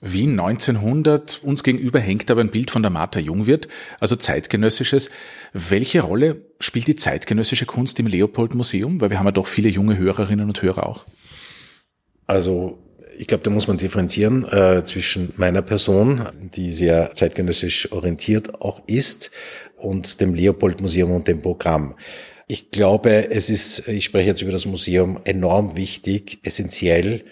Wien 0.04 0.32
1900, 0.32 1.44
uns 1.44 1.62
gegenüber 1.62 2.00
hängt 2.00 2.28
aber 2.28 2.40
ein 2.40 2.50
Bild 2.50 2.72
von 2.72 2.82
der 2.82 2.90
Martha 2.90 3.20
Jungwirth, 3.20 3.68
also 4.00 4.16
zeitgenössisches. 4.16 5.10
Welche 5.52 6.00
Rolle 6.00 6.44
spielt 6.58 6.88
die 6.88 6.96
zeitgenössische 6.96 7.66
Kunst 7.66 8.00
im 8.00 8.08
Leopold 8.08 8.56
Museum? 8.56 9.00
Weil 9.00 9.10
wir 9.10 9.20
haben 9.20 9.26
ja 9.26 9.32
doch 9.32 9.46
viele 9.46 9.68
junge 9.68 9.96
Hörerinnen 9.96 10.48
und 10.48 10.60
Hörer 10.60 10.88
auch. 10.88 11.06
Also 12.26 12.78
ich 13.19 13.26
glaube, 13.26 13.44
da 13.44 13.50
muss 13.50 13.69
man 13.69 13.76
differenzieren 13.76 14.44
äh, 14.44 14.85
zwischen 14.85 15.32
meiner 15.37 15.62
Person, 15.62 16.26
die 16.55 16.73
sehr 16.73 17.14
zeitgenössisch 17.14 17.93
orientiert 17.93 18.61
auch 18.61 18.82
ist, 18.87 19.31
und 19.82 20.20
dem 20.20 20.35
Leopold 20.35 20.81
Museum 20.81 21.11
und 21.11 21.29
dem 21.29 21.43
Programm. 21.43 21.97
Ich 22.47 22.70
glaube, 22.70 23.31
es 23.31 23.50
ist, 23.50 23.88
ich 23.88 24.05
spreche 24.05 24.29
jetzt 24.29 24.43
über 24.43 24.52
das 24.52 24.66
Museum, 24.66 25.21
enorm 25.25 25.76
wichtig, 25.76 26.38
essentiell, 26.42 27.25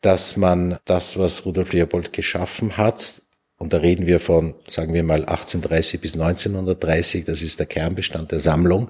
dass 0.00 0.36
man 0.36 0.78
das, 0.84 1.18
was 1.18 1.44
Rudolf 1.44 1.72
Leopold 1.72 2.12
geschaffen 2.12 2.76
hat, 2.76 3.22
und 3.58 3.72
da 3.72 3.78
reden 3.78 4.06
wir 4.06 4.20
von, 4.20 4.54
sagen 4.68 4.94
wir 4.94 5.02
mal, 5.02 5.24
1830 5.24 6.00
bis 6.00 6.14
1930, 6.14 7.24
das 7.24 7.42
ist 7.42 7.58
der 7.58 7.66
Kernbestand 7.66 8.30
der 8.30 8.38
Sammlung, 8.38 8.88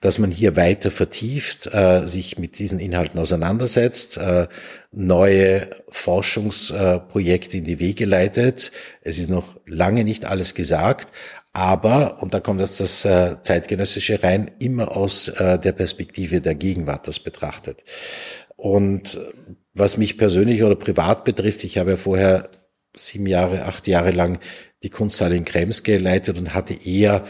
dass 0.00 0.20
man 0.20 0.30
hier 0.30 0.54
weiter 0.54 0.92
vertieft, 0.92 1.66
äh, 1.74 2.06
sich 2.06 2.38
mit 2.38 2.60
diesen 2.60 2.78
Inhalten 2.78 3.18
auseinandersetzt, 3.18 4.18
äh, 4.18 4.46
neue 4.92 5.68
Forschungsprojekte 5.88 7.56
in 7.56 7.64
die 7.64 7.80
Wege 7.80 8.04
leitet. 8.04 8.70
Es 9.02 9.18
ist 9.18 9.30
noch 9.30 9.56
lange 9.66 10.04
nicht 10.04 10.26
alles 10.26 10.54
gesagt, 10.54 11.10
aber, 11.52 12.22
und 12.22 12.34
da 12.34 12.40
kommt 12.40 12.60
jetzt 12.60 12.78
das 12.78 13.04
äh, 13.04 13.36
zeitgenössische 13.42 14.22
rein, 14.22 14.48
immer 14.60 14.96
aus 14.96 15.26
äh, 15.26 15.58
der 15.58 15.72
Perspektive 15.72 16.40
der 16.40 16.54
Gegenwart 16.54 17.08
das 17.08 17.18
betrachtet. 17.18 17.82
Und 18.54 19.18
was 19.72 19.96
mich 19.96 20.18
persönlich 20.18 20.62
oder 20.62 20.76
privat 20.76 21.24
betrifft, 21.24 21.64
ich 21.64 21.78
habe 21.78 21.92
ja 21.92 21.96
vorher 21.96 22.48
sieben 22.96 23.26
Jahre, 23.26 23.64
acht 23.64 23.86
Jahre 23.86 24.10
lang 24.10 24.38
die 24.82 24.90
Kunsthalle 24.90 25.36
in 25.36 25.44
Krems 25.44 25.82
geleitet 25.82 26.38
und 26.38 26.54
hatte 26.54 26.74
eher 26.84 27.24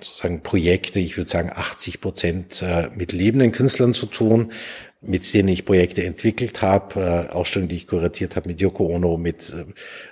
sozusagen 0.00 0.42
Projekte, 0.42 1.00
ich 1.00 1.16
würde 1.16 1.30
sagen 1.30 1.50
80 1.54 2.00
Prozent 2.00 2.62
äh, 2.62 2.90
mit 2.94 3.12
lebenden 3.12 3.52
Künstlern 3.52 3.94
zu 3.94 4.06
tun, 4.06 4.52
mit 5.00 5.32
denen 5.32 5.48
ich 5.48 5.64
Projekte 5.64 6.04
entwickelt 6.04 6.62
habe, 6.62 7.28
äh, 7.30 7.32
Ausstellungen, 7.32 7.68
die 7.68 7.76
ich 7.76 7.86
kuratiert 7.86 8.36
habe 8.36 8.48
mit 8.48 8.60
Yoko 8.60 8.86
Ono, 8.86 9.16
mit 9.16 9.50
äh, 9.50 9.64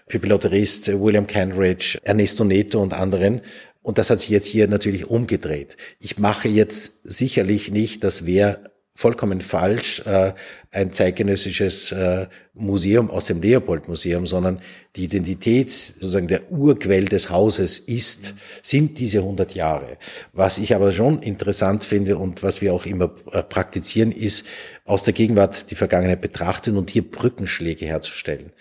Pippi 0.09 0.29
Lotterist, 0.29 0.89
William 0.89 1.27
Canridge, 1.27 1.99
Ernesto 2.03 2.45
Neto 2.45 2.81
und 2.81 2.95
anderen. 2.95 3.43
Und 3.83 3.99
das 3.99 4.09
hat 4.09 4.21
sich 4.21 4.31
jetzt 4.31 4.47
hier 4.47 4.67
natürlich 4.69 5.11
umgedreht. 5.11 5.77
Ich 6.01 6.17
mache 6.19 6.49
jetzt 6.49 7.01
sicherlich 7.05 7.71
nicht, 7.71 8.03
das 8.05 8.25
wäre 8.25 8.74
vollkommen 8.97 9.41
falsch, 9.41 10.01
äh, 10.07 10.33
ein 10.71 10.93
zeitgenössisches 10.93 11.91
äh, 11.93 12.27
Museum 12.55 13.11
aus 13.11 13.25
dem 13.25 13.43
Leopold-Museum, 13.43 14.27
sondern 14.27 14.61
die 14.95 15.05
Identität 15.05 15.73
sozusagen 15.73 16.29
der 16.29 16.53
Urquell 16.53 17.07
des 17.07 17.29
Hauses 17.29 17.81
ist, 17.81 18.35
sind 18.63 19.01
diese 19.01 19.19
100 19.19 19.55
Jahre. 19.55 19.99
Was 20.33 20.59
ich 20.59 20.75
aber 20.75 20.93
schon 20.93 21.21
interessant 21.23 21.85
finde 21.85 22.17
und 22.17 22.45
was 22.45 22.61
wir 22.61 22.73
auch 22.73 22.87
immer 22.87 23.11
äh, 23.33 23.43
praktizieren, 23.43 24.13
ist 24.13 24.47
aus 24.85 25.03
der 25.03 25.13
Gegenwart 25.13 25.73
die 25.73 25.77
Vergangenheit 25.77 26.21
betrachten 26.21 26.77
und 26.77 26.91
hier 26.91 27.03
Brückenschläge 27.03 27.87
herzustellen. 27.87 28.53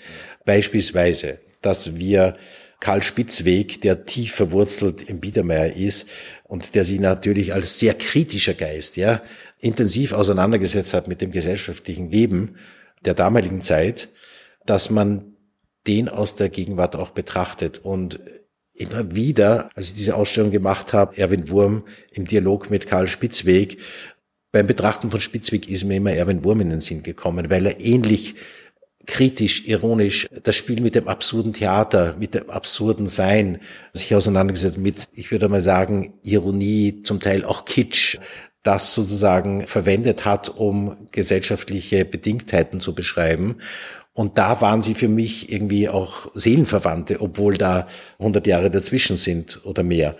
Beispielsweise, 0.45 1.39
dass 1.61 1.95
wir 1.95 2.37
Karl 2.79 3.01
Spitzweg, 3.01 3.79
der 3.81 4.05
tief 4.05 4.33
verwurzelt 4.33 5.03
im 5.03 5.19
Biedermeier 5.21 5.73
ist 5.73 6.09
und 6.43 6.75
der 6.75 6.83
sich 6.83 6.99
natürlich 6.99 7.53
als 7.53 7.79
sehr 7.79 7.93
kritischer 7.93 8.55
Geist, 8.55 8.97
ja, 8.97 9.21
intensiv 9.63 10.11
auseinandergesetzt 10.11 10.93
hat 10.93 11.07
mit 11.07 11.21
dem 11.21 11.31
gesellschaftlichen 11.31 12.11
Leben 12.11 12.57
der 13.05 13.13
damaligen 13.13 13.61
Zeit, 13.61 14.09
dass 14.65 14.89
man 14.89 15.35
den 15.87 16.09
aus 16.09 16.35
der 16.35 16.49
Gegenwart 16.49 16.95
auch 16.95 17.11
betrachtet 17.11 17.79
und 17.79 18.19
immer 18.73 19.15
wieder, 19.15 19.69
als 19.75 19.89
ich 19.89 19.95
diese 19.95 20.15
Ausstellung 20.15 20.51
gemacht 20.51 20.93
habe, 20.93 21.17
Erwin 21.17 21.49
Wurm 21.49 21.83
im 22.11 22.27
Dialog 22.27 22.69
mit 22.69 22.87
Karl 22.87 23.07
Spitzweg, 23.07 23.79
beim 24.51 24.67
Betrachten 24.67 25.09
von 25.09 25.19
Spitzweg 25.19 25.69
ist 25.69 25.83
mir 25.83 25.97
immer 25.97 26.11
Erwin 26.11 26.43
Wurm 26.43 26.61
in 26.61 26.69
den 26.69 26.81
Sinn 26.81 27.03
gekommen, 27.03 27.49
weil 27.49 27.65
er 27.65 27.79
ähnlich 27.79 28.35
kritisch, 29.05 29.67
ironisch 29.67 30.27
das 30.43 30.55
Spiel 30.55 30.81
mit 30.81 30.95
dem 30.95 31.07
absurden 31.07 31.53
Theater, 31.53 32.15
mit 32.17 32.35
dem 32.35 32.49
absurden 32.49 33.07
Sein 33.07 33.59
sich 33.91 34.15
auseinandergesetzt 34.15 34.77
mit, 34.77 35.09
ich 35.13 35.31
würde 35.31 35.49
mal 35.49 35.61
sagen, 35.61 36.13
Ironie, 36.23 37.01
zum 37.03 37.19
Teil 37.19 37.43
auch 37.43 37.65
Kitsch, 37.65 38.17
das 38.63 38.93
sozusagen 38.93 39.67
verwendet 39.67 40.25
hat, 40.25 40.49
um 40.49 41.09
gesellschaftliche 41.11 42.05
Bedingtheiten 42.05 42.79
zu 42.79 42.95
beschreiben. 42.95 43.57
Und 44.13 44.37
da 44.37 44.61
waren 44.61 44.81
sie 44.81 44.93
für 44.93 45.07
mich 45.07 45.51
irgendwie 45.51 45.89
auch 45.89 46.31
Seelenverwandte, 46.33 47.19
obwohl 47.19 47.57
da 47.57 47.87
100 48.19 48.47
Jahre 48.47 48.71
dazwischen 48.71 49.17
sind 49.17 49.65
oder 49.65 49.83
mehr. 49.83 50.15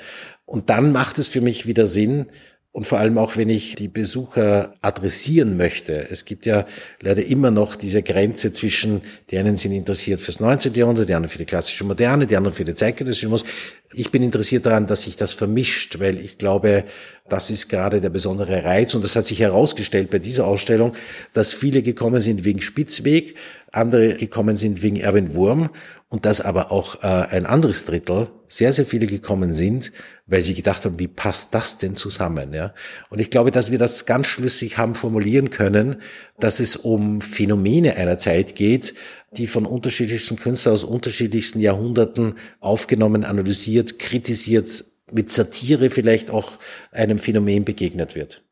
Und 0.46 0.70
dann 0.70 0.92
macht 0.92 1.20
es 1.20 1.28
für 1.28 1.42
mich 1.42 1.68
wieder 1.68 1.88
Sinn, 1.88 2.28
und 2.74 2.88
vor 2.88 2.98
allem 2.98 3.20
auch, 3.20 3.38
wenn 3.38 3.50
ich 3.50 3.76
die 3.76 3.88
Besucher 3.88 4.74
adressieren 4.82 5.58
möchte. 5.58 6.10
Es 6.10 6.26
gibt 6.26 6.48
ja 6.48 6.66
leider 7.02 7.24
immer 7.24 7.52
noch 7.52 7.76
diese 7.76 8.02
Grenze 8.02 8.52
zwischen, 8.52 9.04
die 9.30 9.38
einen 9.38 9.58
sind 9.58 9.74
interessiert 9.74 10.20
fürs 10.20 10.40
19. 10.40 10.74
Jahrhundert, 10.74 11.08
die 11.08 11.14
anderen 11.14 11.32
für 11.32 11.38
die 11.38 11.46
klassische 11.46 11.84
Moderne, 11.84 12.26
die 12.26 12.36
anderen 12.36 12.56
für 12.56 12.66
die 12.66 12.74
zeitgenössische 12.74 13.30
Musik. 13.30 13.48
Ich 13.94 14.10
bin 14.10 14.24
interessiert 14.24 14.66
daran, 14.66 14.88
dass 14.88 15.04
sich 15.04 15.16
das 15.16 15.34
vermischt, 15.34 16.00
weil 16.00 16.20
ich 16.20 16.40
glaube, 16.40 16.86
das 17.30 17.52
ist 17.52 17.70
gerade 17.70 18.02
der 18.02 18.10
besondere 18.10 18.64
Reiz. 18.64 18.96
Und 18.96 19.04
das 19.04 19.16
hat 19.16 19.28
sich 19.28 19.40
herausgestellt 19.40 20.10
bei 20.10 20.18
dieser 20.18 20.48
Ausstellung, 20.48 20.94
dass 21.34 21.54
viele 21.54 21.84
gekommen 21.84 22.22
sind 22.22 22.44
wegen 22.44 22.60
Spitzweg, 22.60 23.36
andere 23.72 24.16
gekommen 24.16 24.56
sind 24.56 24.82
wegen 24.82 24.96
Erwin 24.96 25.36
Wurm 25.36 25.70
und 26.10 26.26
dass 26.26 26.42
aber 26.42 26.72
auch 26.72 27.04
äh, 27.04 27.08
ein 27.08 27.46
anderes 27.46 27.86
Drittel, 27.86 28.30
sehr, 28.48 28.74
sehr 28.74 28.86
viele 28.86 29.08
gekommen 29.08 29.52
sind, 29.52 29.92
weil 30.26 30.42
sie 30.42 30.54
gedacht 30.54 30.86
haben, 30.86 31.00
wie 31.00 31.08
passt 31.08 31.54
das 31.54 31.78
denn 31.78 31.96
zusammen? 31.96 32.54
Ja? 32.54 32.74
Und 33.10 33.20
ich 33.20 33.30
glaube, 33.30 33.52
dass 33.52 33.72
wir 33.72 33.78
das 33.78 34.06
ganz 34.06 34.28
schlüssig 34.28 34.78
haben 34.78 34.96
formulieren 34.96 35.50
können, 35.50 36.02
dass 36.40 36.60
es 36.60 36.76
um 36.76 37.22
Phänomene 37.22 37.98
einer 37.98 38.18
Zeit 38.18 38.56
geht, 38.56 38.94
die 39.36 39.48
von 39.48 39.66
unterschiedlichsten 39.66 40.38
Künstlern 40.38 40.76
aus 40.76 40.84
unterschiedlichsten 40.84 41.60
Jahrhunderten 41.60 42.36
aufgenommen, 42.60 43.24
analysiert, 43.24 44.00
kritisiert, 44.00 44.86
mit 45.12 45.32
Satire 45.32 45.90
vielleicht 45.90 46.32
auch 46.32 46.54
einem 46.92 47.20
Phänomen 47.20 47.66
begegnet 47.66 48.16
wird. 48.16 48.44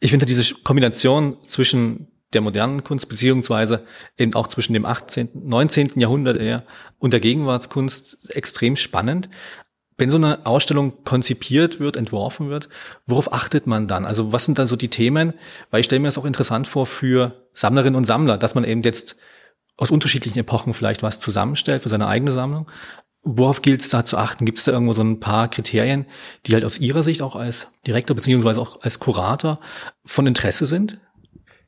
Ich 0.00 0.10
finde 0.10 0.26
diese 0.26 0.54
Kombination 0.62 1.36
zwischen 1.46 2.08
der 2.34 2.42
modernen 2.42 2.84
Kunst, 2.84 3.08
beziehungsweise 3.08 3.86
eben 4.18 4.34
auch 4.34 4.48
zwischen 4.48 4.74
dem 4.74 4.84
18., 4.84 5.30
19. 5.34 5.92
Jahrhundert 5.96 6.36
eher 6.36 6.64
und 6.98 7.12
der 7.12 7.20
Gegenwartskunst 7.20 8.30
extrem 8.30 8.76
spannend. 8.76 9.30
Wenn 9.98 10.10
so 10.10 10.16
eine 10.16 10.46
Ausstellung 10.46 11.04
konzipiert 11.04 11.80
wird, 11.80 11.96
entworfen 11.96 12.48
wird, 12.48 12.68
worauf 13.06 13.32
achtet 13.32 13.66
man 13.66 13.88
dann? 13.88 14.04
Also 14.04 14.32
was 14.32 14.44
sind 14.44 14.58
dann 14.58 14.68
so 14.68 14.76
die 14.76 14.88
Themen? 14.88 15.34
Weil 15.70 15.80
ich 15.80 15.86
stelle 15.86 16.00
mir 16.00 16.06
das 16.06 16.18
auch 16.18 16.24
interessant 16.24 16.68
vor 16.68 16.86
für 16.86 17.48
Sammlerinnen 17.52 17.96
und 17.96 18.04
Sammler, 18.04 18.38
dass 18.38 18.54
man 18.54 18.62
eben 18.62 18.82
jetzt 18.82 19.16
aus 19.76 19.90
unterschiedlichen 19.90 20.38
Epochen 20.38 20.72
vielleicht 20.72 21.02
was 21.02 21.18
zusammenstellt 21.18 21.82
für 21.82 21.88
seine 21.88 22.06
eigene 22.06 22.30
Sammlung. 22.32 22.70
Worauf 23.24 23.60
gilt 23.60 23.80
es 23.80 23.88
da 23.88 24.04
zu 24.04 24.16
achten? 24.16 24.44
Gibt 24.44 24.58
es 24.58 24.64
da 24.64 24.72
irgendwo 24.72 24.92
so 24.92 25.02
ein 25.02 25.18
paar 25.18 25.48
Kriterien, 25.48 26.06
die 26.46 26.54
halt 26.54 26.64
aus 26.64 26.78
Ihrer 26.78 27.02
Sicht 27.02 27.20
auch 27.20 27.34
als 27.34 27.72
Direktor 27.86 28.14
beziehungsweise 28.14 28.60
auch 28.60 28.80
als 28.82 29.00
Kurator 29.00 29.58
von 30.04 30.26
Interesse 30.26 30.66
sind? 30.66 30.98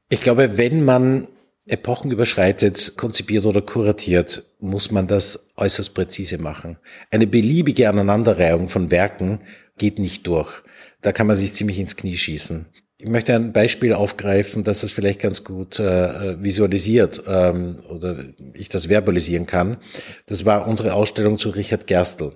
Ich 0.08 0.20
glaube, 0.20 0.56
wenn 0.56 0.84
man 0.84 1.28
Epochen 1.70 2.10
überschreitet, 2.10 2.94
konzipiert 2.96 3.46
oder 3.46 3.62
kuratiert, 3.62 4.42
muss 4.58 4.90
man 4.90 5.06
das 5.06 5.50
äußerst 5.56 5.94
präzise 5.94 6.38
machen. 6.38 6.78
Eine 7.10 7.26
beliebige 7.26 7.88
Aneinanderreihung 7.88 8.68
von 8.68 8.90
Werken 8.90 9.40
geht 9.78 9.98
nicht 9.98 10.26
durch. 10.26 10.62
Da 11.00 11.12
kann 11.12 11.26
man 11.26 11.36
sich 11.36 11.52
ziemlich 11.52 11.78
ins 11.78 11.96
Knie 11.96 12.16
schießen. 12.16 12.66
Ich 12.98 13.08
möchte 13.08 13.34
ein 13.34 13.52
Beispiel 13.54 13.94
aufgreifen, 13.94 14.62
dass 14.62 14.82
das 14.82 14.92
vielleicht 14.92 15.20
ganz 15.20 15.42
gut 15.42 15.78
äh, 15.78 16.42
visualisiert 16.42 17.22
ähm, 17.26 17.78
oder 17.88 18.24
ich 18.52 18.68
das 18.68 18.88
verbalisieren 18.88 19.46
kann. 19.46 19.78
Das 20.26 20.44
war 20.44 20.68
unsere 20.68 20.92
Ausstellung 20.92 21.38
zu 21.38 21.48
Richard 21.48 21.86
Gerstl. 21.86 22.32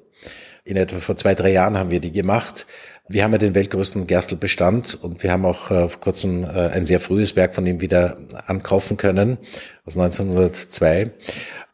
In 0.64 0.78
etwa 0.78 1.00
vor 1.00 1.16
zwei, 1.18 1.34
drei 1.34 1.52
Jahren 1.52 1.76
haben 1.76 1.90
wir 1.90 2.00
die 2.00 2.12
gemacht. 2.12 2.66
Wir 3.06 3.22
haben 3.22 3.32
ja 3.32 3.38
den 3.38 3.54
weltgrößten 3.54 4.06
Gerstl-Bestand 4.06 4.98
und 5.02 5.22
wir 5.22 5.30
haben 5.30 5.44
auch 5.44 5.70
äh, 5.70 5.88
vor 5.88 6.00
kurzem 6.00 6.44
äh, 6.44 6.68
ein 6.68 6.86
sehr 6.86 7.00
frühes 7.00 7.36
Werk 7.36 7.54
von 7.54 7.66
ihm 7.66 7.82
wieder 7.82 8.16
ankaufen 8.46 8.96
können, 8.96 9.36
aus 9.84 9.96
1902. 9.96 11.12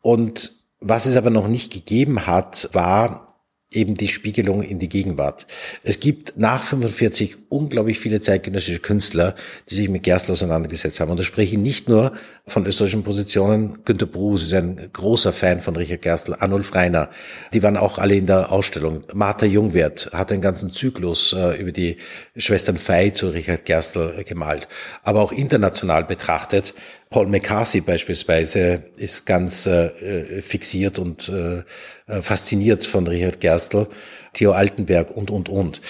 Und 0.03 0.53
was 0.81 1.07
es 1.07 1.17
aber 1.17 1.31
noch 1.31 1.47
nicht 1.47 1.73
gegeben 1.73 2.27
hat, 2.27 2.69
war 2.73 3.27
eben 3.73 3.95
die 3.95 4.09
Spiegelung 4.09 4.63
in 4.63 4.81
die 4.81 4.89
Gegenwart. 4.89 5.47
Es 5.85 6.01
gibt 6.01 6.37
nach 6.37 6.65
45 6.65 7.37
unglaublich 7.51 8.01
viele 8.01 8.21
zeitgenössische 8.21 8.81
Künstler, 8.81 9.37
die 9.69 9.77
sich 9.77 9.89
mit 9.89 10.03
Gerstl 10.03 10.33
auseinandergesetzt 10.33 10.99
haben. 10.99 11.13
Und 11.13 11.19
da 11.19 11.23
spreche 11.23 11.53
ich 11.55 11.61
nicht 11.61 11.89
nur 11.89 12.13
von 12.47 12.67
österreichischen 12.67 13.05
Positionen. 13.05 13.85
Günter 13.85 14.07
Bruce 14.07 14.43
ist 14.43 14.55
ein 14.55 14.91
großer 14.93 15.33
Fan 15.33 15.61
von 15.61 15.77
Richard 15.77 16.03
Gerstl, 16.03 16.35
Arnulf 16.41 16.75
Reiner. 16.75 17.11
Die 17.53 17.63
waren 17.63 17.77
auch 17.77 17.99
alle 17.99 18.17
in 18.17 18.27
der 18.27 18.51
Ausstellung. 18.51 19.03
Martha 19.15 19.47
Jungwert 19.47 20.11
hat 20.13 20.33
einen 20.33 20.43
ganzen 20.43 20.73
Zyklus 20.73 21.33
äh, 21.33 21.61
über 21.61 21.71
die 21.71 21.99
Schwestern 22.37 22.77
Fey 22.77 23.13
zu 23.13 23.29
Richard 23.29 23.67
Gerstl 23.67 24.25
gemalt. 24.25 24.67
Aber 25.05 25.21
auch 25.21 25.31
international 25.31 26.03
betrachtet 26.05 26.75
Paul 27.11 27.27
McCarthy 27.27 27.81
beispielsweise 27.81 28.85
ist 28.97 29.27
ganz 29.27 29.67
äh, 29.67 30.43
fixiert 30.43 31.01
und 31.01 31.29
äh, 31.29 31.65
äh, 32.11 32.23
fasziniert 32.23 32.85
von 32.85 33.07
Richard 33.07 33.41
Gerstl, 33.41 33.87
Theo 34.33 34.53
Altenberg 34.53 35.11
und, 35.11 35.31
und, 35.31 35.49
und. 35.49 35.81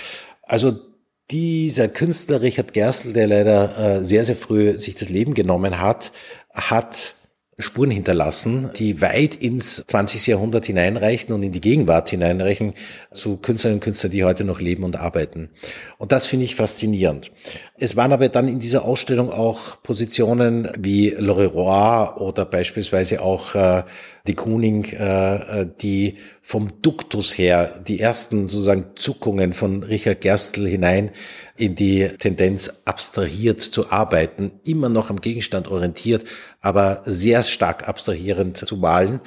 Also 0.43 0.79
dieser 1.31 1.89
Künstler 1.89 2.43
Richard 2.43 2.73
Gerstl, 2.73 3.13
der 3.13 3.27
leider 3.27 3.79
äh, 3.99 4.05
sehr, 4.05 4.25
sehr 4.25 4.37
früh 4.37 4.79
sich 4.79 4.95
das 4.95 5.09
Leben 5.09 5.35
genommen 5.35 5.81
hat, 5.81 6.13
hat 6.53 7.15
Spuren 7.61 7.91
hinterlassen, 7.91 8.71
die 8.77 9.01
weit 9.01 9.35
ins 9.35 9.85
20. 9.87 10.27
Jahrhundert 10.27 10.67
hineinreichen 10.67 11.35
und 11.35 11.43
in 11.43 11.53
die 11.53 11.61
Gegenwart 11.61 12.11
hineinreichen 12.11 12.75
zu 13.13 13.37
Künstlerinnen 13.37 13.79
und 13.79 13.85
Künstlern, 13.85 14.13
die 14.13 14.25
heute 14.25 14.45
noch 14.45 14.61
leben 14.61 14.85
und 14.85 14.97
arbeiten. 14.97 15.51
Und 15.99 16.13
das 16.13 16.27
finde 16.27 16.45
ich 16.45 16.55
faszinierend. 16.55 17.31
Es 17.77 17.97
waren 17.97 18.13
aber 18.13 18.29
dann 18.29 18.49
in 18.49 18.59
dieser 18.59 18.85
Ausstellung 18.85 19.31
auch 19.31 19.83
Positionen 19.83 20.69
wie 20.79 21.15
L'Oreroy 21.15 22.17
oder 22.19 22.45
beispielsweise 22.45 23.23
auch 23.23 23.55
äh, 23.55 23.85
die 24.27 24.35
Kuning, 24.35 24.85
äh, 24.93 25.63
äh, 25.63 25.67
die 25.81 26.17
vom 26.51 26.83
Duktus 26.83 27.39
her 27.39 27.81
die 27.87 28.01
ersten 28.01 28.49
sozusagen 28.49 28.97
Zuckungen 28.97 29.53
von 29.53 29.85
Richard 29.85 30.21
Gerstl 30.21 30.67
hinein 30.67 31.13
in 31.57 31.77
die 31.77 32.09
Tendenz 32.19 32.83
abstrahiert 32.87 33.61
zu 33.61 33.93
arbeiten, 33.93 34.51
immer 34.65 34.89
noch 34.89 35.11
am 35.11 35.21
Gegenstand 35.21 35.69
orientiert, 35.69 36.25
aber 36.61 37.03
sehr 37.05 37.45
stark 37.45 37.89
abstrahierend 37.89 38.57
zu 38.67 38.77
malen. 38.77 39.21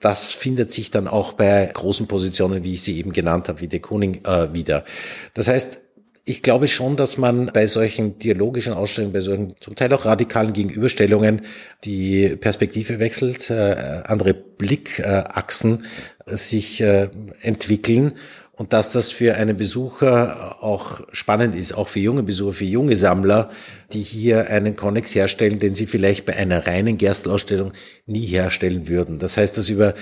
Das 0.00 0.32
findet 0.32 0.70
sich 0.70 0.90
dann 0.90 1.08
auch 1.08 1.32
bei 1.32 1.64
großen 1.64 2.08
Positionen, 2.08 2.62
wie 2.62 2.74
ich 2.74 2.82
sie 2.82 2.98
eben 2.98 3.14
genannt 3.14 3.48
habe, 3.48 3.62
wie 3.62 3.68
de 3.68 3.80
Kooning 3.80 4.22
äh, 4.26 4.52
wieder. 4.52 4.84
Das 5.32 5.48
heißt, 5.48 5.85
ich 6.28 6.42
glaube 6.42 6.66
schon, 6.66 6.96
dass 6.96 7.18
man 7.18 7.46
bei 7.46 7.68
solchen 7.68 8.18
dialogischen 8.18 8.72
Ausstellungen, 8.72 9.12
bei 9.12 9.20
solchen 9.20 9.54
zum 9.60 9.76
Teil 9.76 9.92
auch 9.92 10.06
radikalen 10.06 10.52
Gegenüberstellungen 10.52 11.42
die 11.84 12.34
Perspektive 12.34 12.98
wechselt, 12.98 13.48
äh, 13.48 14.02
andere 14.04 14.34
Blickachsen 14.34 15.84
äh, 16.26 16.36
sich 16.36 16.80
äh, 16.80 17.10
entwickeln 17.42 18.14
und 18.50 18.72
dass 18.72 18.90
das 18.90 19.12
für 19.12 19.36
einen 19.36 19.56
Besucher 19.56 20.64
auch 20.64 21.02
spannend 21.12 21.54
ist, 21.54 21.74
auch 21.74 21.86
für 21.86 22.00
junge 22.00 22.24
Besucher, 22.24 22.54
für 22.54 22.64
junge 22.64 22.96
Sammler, 22.96 23.50
die 23.92 24.02
hier 24.02 24.50
einen 24.50 24.74
Konnex 24.74 25.14
herstellen, 25.14 25.60
den 25.60 25.76
sie 25.76 25.86
vielleicht 25.86 26.26
bei 26.26 26.34
einer 26.34 26.66
reinen 26.66 26.98
Gerstelausstellung 26.98 27.72
nie 28.06 28.26
herstellen 28.26 28.88
würden. 28.88 29.20
Das 29.20 29.36
heißt, 29.36 29.56
dass 29.58 29.68
über 29.68 29.94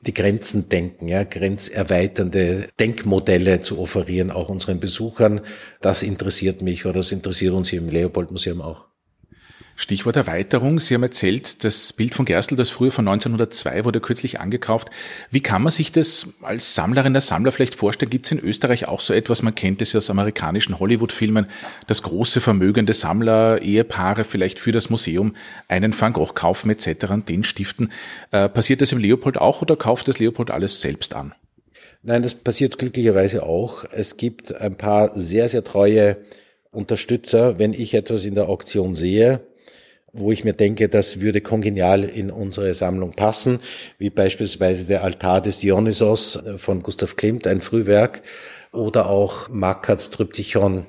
die 0.00 0.14
Grenzen 0.14 0.68
denken, 0.68 1.08
ja, 1.08 1.24
grenzerweiternde 1.24 2.68
Denkmodelle 2.78 3.60
zu 3.60 3.78
offerieren, 3.78 4.30
auch 4.30 4.48
unseren 4.48 4.80
Besuchern, 4.80 5.40
das 5.80 6.02
interessiert 6.02 6.62
mich 6.62 6.86
oder 6.86 7.00
das 7.00 7.12
interessiert 7.12 7.52
uns 7.54 7.68
hier 7.68 7.80
im 7.80 7.90
Leopold 7.90 8.30
Museum 8.30 8.62
auch. 8.62 8.89
Stichwort 9.80 10.16
Erweiterung. 10.16 10.78
Sie 10.78 10.92
haben 10.92 11.02
erzählt, 11.02 11.64
das 11.64 11.94
Bild 11.94 12.14
von 12.14 12.26
Gerstl, 12.26 12.54
das 12.54 12.68
früher 12.68 12.92
von 12.92 13.08
1902 13.08 13.86
wurde 13.86 14.00
kürzlich 14.00 14.38
angekauft. 14.38 14.90
Wie 15.30 15.40
kann 15.40 15.62
man 15.62 15.72
sich 15.72 15.90
das 15.90 16.34
als 16.42 16.74
Sammlerin, 16.74 17.14
der 17.14 17.22
Sammler 17.22 17.50
vielleicht 17.50 17.76
vorstellen? 17.76 18.10
Gibt 18.10 18.26
es 18.26 18.32
in 18.32 18.40
Österreich 18.40 18.88
auch 18.88 19.00
so 19.00 19.14
etwas? 19.14 19.40
Man 19.40 19.54
kennt 19.54 19.80
es 19.80 19.94
ja 19.94 19.98
aus 19.98 20.10
amerikanischen 20.10 20.78
Hollywood-Filmen, 20.78 21.46
dass 21.86 22.02
große 22.02 22.42
vermögende 22.42 22.92
Sammler, 22.92 23.62
Ehepaare 23.62 24.24
vielleicht 24.24 24.58
für 24.58 24.70
das 24.70 24.90
Museum 24.90 25.34
einen 25.66 25.98
Van 25.98 26.12
Gogh 26.12 26.34
kaufen 26.34 26.68
etc. 26.68 27.06
und 27.08 27.30
den 27.30 27.42
stiften. 27.42 27.90
Äh, 28.32 28.50
passiert 28.50 28.82
das 28.82 28.92
im 28.92 28.98
Leopold 28.98 29.38
auch 29.38 29.62
oder 29.62 29.76
kauft 29.76 30.08
das 30.08 30.18
Leopold 30.18 30.50
alles 30.50 30.82
selbst 30.82 31.14
an? 31.14 31.32
Nein, 32.02 32.22
das 32.22 32.34
passiert 32.34 32.76
glücklicherweise 32.76 33.44
auch. 33.44 33.86
Es 33.90 34.18
gibt 34.18 34.54
ein 34.54 34.76
paar 34.76 35.18
sehr, 35.18 35.48
sehr 35.48 35.64
treue 35.64 36.18
Unterstützer. 36.70 37.58
Wenn 37.58 37.72
ich 37.72 37.94
etwas 37.94 38.26
in 38.26 38.34
der 38.34 38.50
Auktion 38.50 38.92
sehe, 38.92 39.40
wo 40.12 40.32
ich 40.32 40.44
mir 40.44 40.52
denke, 40.52 40.88
das 40.88 41.20
würde 41.20 41.40
kongenial 41.40 42.04
in 42.04 42.30
unsere 42.30 42.74
Sammlung 42.74 43.12
passen, 43.12 43.60
wie 43.98 44.10
beispielsweise 44.10 44.84
der 44.84 45.04
Altar 45.04 45.40
des 45.40 45.60
Dionysos 45.60 46.42
von 46.56 46.82
Gustav 46.82 47.16
Klimt, 47.16 47.46
ein 47.46 47.60
Frühwerk, 47.60 48.22
oder 48.72 49.08
auch 49.08 49.48
Makats 49.48 50.10
Tryptychon 50.10 50.86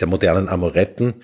der 0.00 0.06
modernen 0.06 0.48
Amoretten 0.48 1.14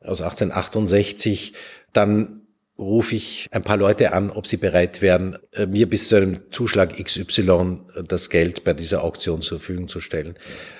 aus 0.00 0.20
1868, 0.20 1.54
dann 1.92 2.42
rufe 2.78 3.14
ich 3.14 3.48
ein 3.52 3.62
paar 3.62 3.76
Leute 3.76 4.12
an, 4.12 4.30
ob 4.30 4.46
sie 4.46 4.56
bereit 4.56 5.00
wären, 5.00 5.38
äh, 5.52 5.66
mir 5.66 5.88
bis 5.88 6.08
zu 6.08 6.16
einem 6.16 6.40
Zuschlag 6.50 6.96
XY 7.02 7.78
das 8.08 8.30
Geld 8.30 8.64
bei 8.64 8.72
dieser 8.72 9.04
Auktion 9.04 9.42
zur 9.42 9.60
Verfügung 9.60 9.86
zu 9.86 10.00
stellen. 10.00 10.34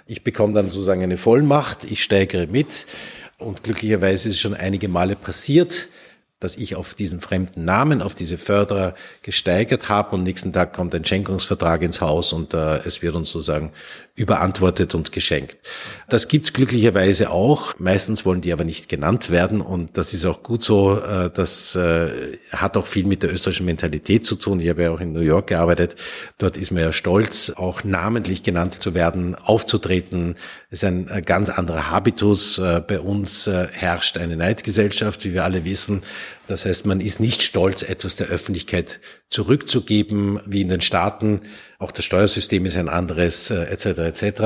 Ich 0.06 0.24
bekomme 0.24 0.54
dann 0.54 0.70
sozusagen 0.70 1.04
eine 1.04 1.18
Vollmacht, 1.18 1.84
ich 1.84 2.02
steigere 2.02 2.48
mit 2.48 2.86
und 3.38 3.62
glücklicherweise 3.62 4.28
ist 4.28 4.34
es 4.34 4.40
schon 4.40 4.54
einige 4.54 4.88
Male 4.88 5.14
passiert, 5.14 5.88
dass 6.44 6.56
ich 6.56 6.76
auf 6.76 6.92
diesen 6.92 7.20
fremden 7.20 7.64
Namen, 7.64 8.02
auf 8.02 8.14
diese 8.14 8.36
Förderer 8.36 8.94
gesteigert 9.22 9.88
habe 9.88 10.14
und 10.14 10.24
nächsten 10.24 10.52
Tag 10.52 10.74
kommt 10.74 10.94
ein 10.94 11.04
Schenkungsvertrag 11.04 11.80
ins 11.80 12.02
Haus 12.02 12.34
und 12.34 12.52
äh, 12.52 12.76
es 12.84 13.00
wird 13.00 13.14
uns 13.14 13.30
sozusagen 13.30 13.72
überantwortet 14.16 14.94
und 14.94 15.10
geschenkt. 15.10 15.56
Das 16.08 16.28
gibt's 16.28 16.52
glücklicherweise 16.52 17.30
auch. 17.30 17.74
Meistens 17.78 18.24
wollen 18.24 18.42
die 18.42 18.52
aber 18.52 18.62
nicht 18.62 18.88
genannt 18.88 19.30
werden 19.30 19.60
und 19.60 19.96
das 19.96 20.14
ist 20.14 20.24
auch 20.24 20.44
gut 20.44 20.62
so. 20.62 21.00
Äh, 21.00 21.30
das 21.34 21.74
äh, 21.74 22.38
hat 22.52 22.76
auch 22.76 22.86
viel 22.86 23.06
mit 23.06 23.22
der 23.24 23.32
österreichischen 23.32 23.66
Mentalität 23.66 24.24
zu 24.24 24.36
tun. 24.36 24.60
Ich 24.60 24.68
habe 24.68 24.82
ja 24.82 24.90
auch 24.90 25.00
in 25.00 25.14
New 25.14 25.20
York 25.20 25.48
gearbeitet. 25.48 25.96
Dort 26.38 26.56
ist 26.56 26.70
man 26.70 26.82
ja 26.82 26.92
stolz, 26.92 27.50
auch 27.56 27.82
namentlich 27.82 28.44
genannt 28.44 28.80
zu 28.80 28.94
werden, 28.94 29.34
aufzutreten. 29.34 30.36
Das 30.70 30.82
ist 30.82 30.84
ein 30.84 31.08
äh, 31.08 31.22
ganz 31.22 31.48
anderer 31.48 31.90
Habitus. 31.90 32.58
Äh, 32.58 32.82
bei 32.86 33.00
uns 33.00 33.48
äh, 33.48 33.66
herrscht 33.72 34.16
eine 34.16 34.36
Neidgesellschaft, 34.36 35.24
wie 35.24 35.34
wir 35.34 35.42
alle 35.42 35.64
wissen. 35.64 36.02
Das 36.46 36.66
heißt, 36.66 36.86
man 36.86 37.00
ist 37.00 37.20
nicht 37.20 37.42
stolz, 37.42 37.82
etwas 37.82 38.16
der 38.16 38.28
Öffentlichkeit 38.28 39.00
zurückzugeben, 39.28 40.40
wie 40.46 40.60
in 40.60 40.68
den 40.68 40.80
Staaten. 40.80 41.40
Auch 41.78 41.90
das 41.90 42.04
Steuersystem 42.04 42.66
ist 42.66 42.76
ein 42.76 42.88
anderes, 42.88 43.50
äh, 43.50 43.64
etc. 43.64 43.86
etc. 44.22 44.42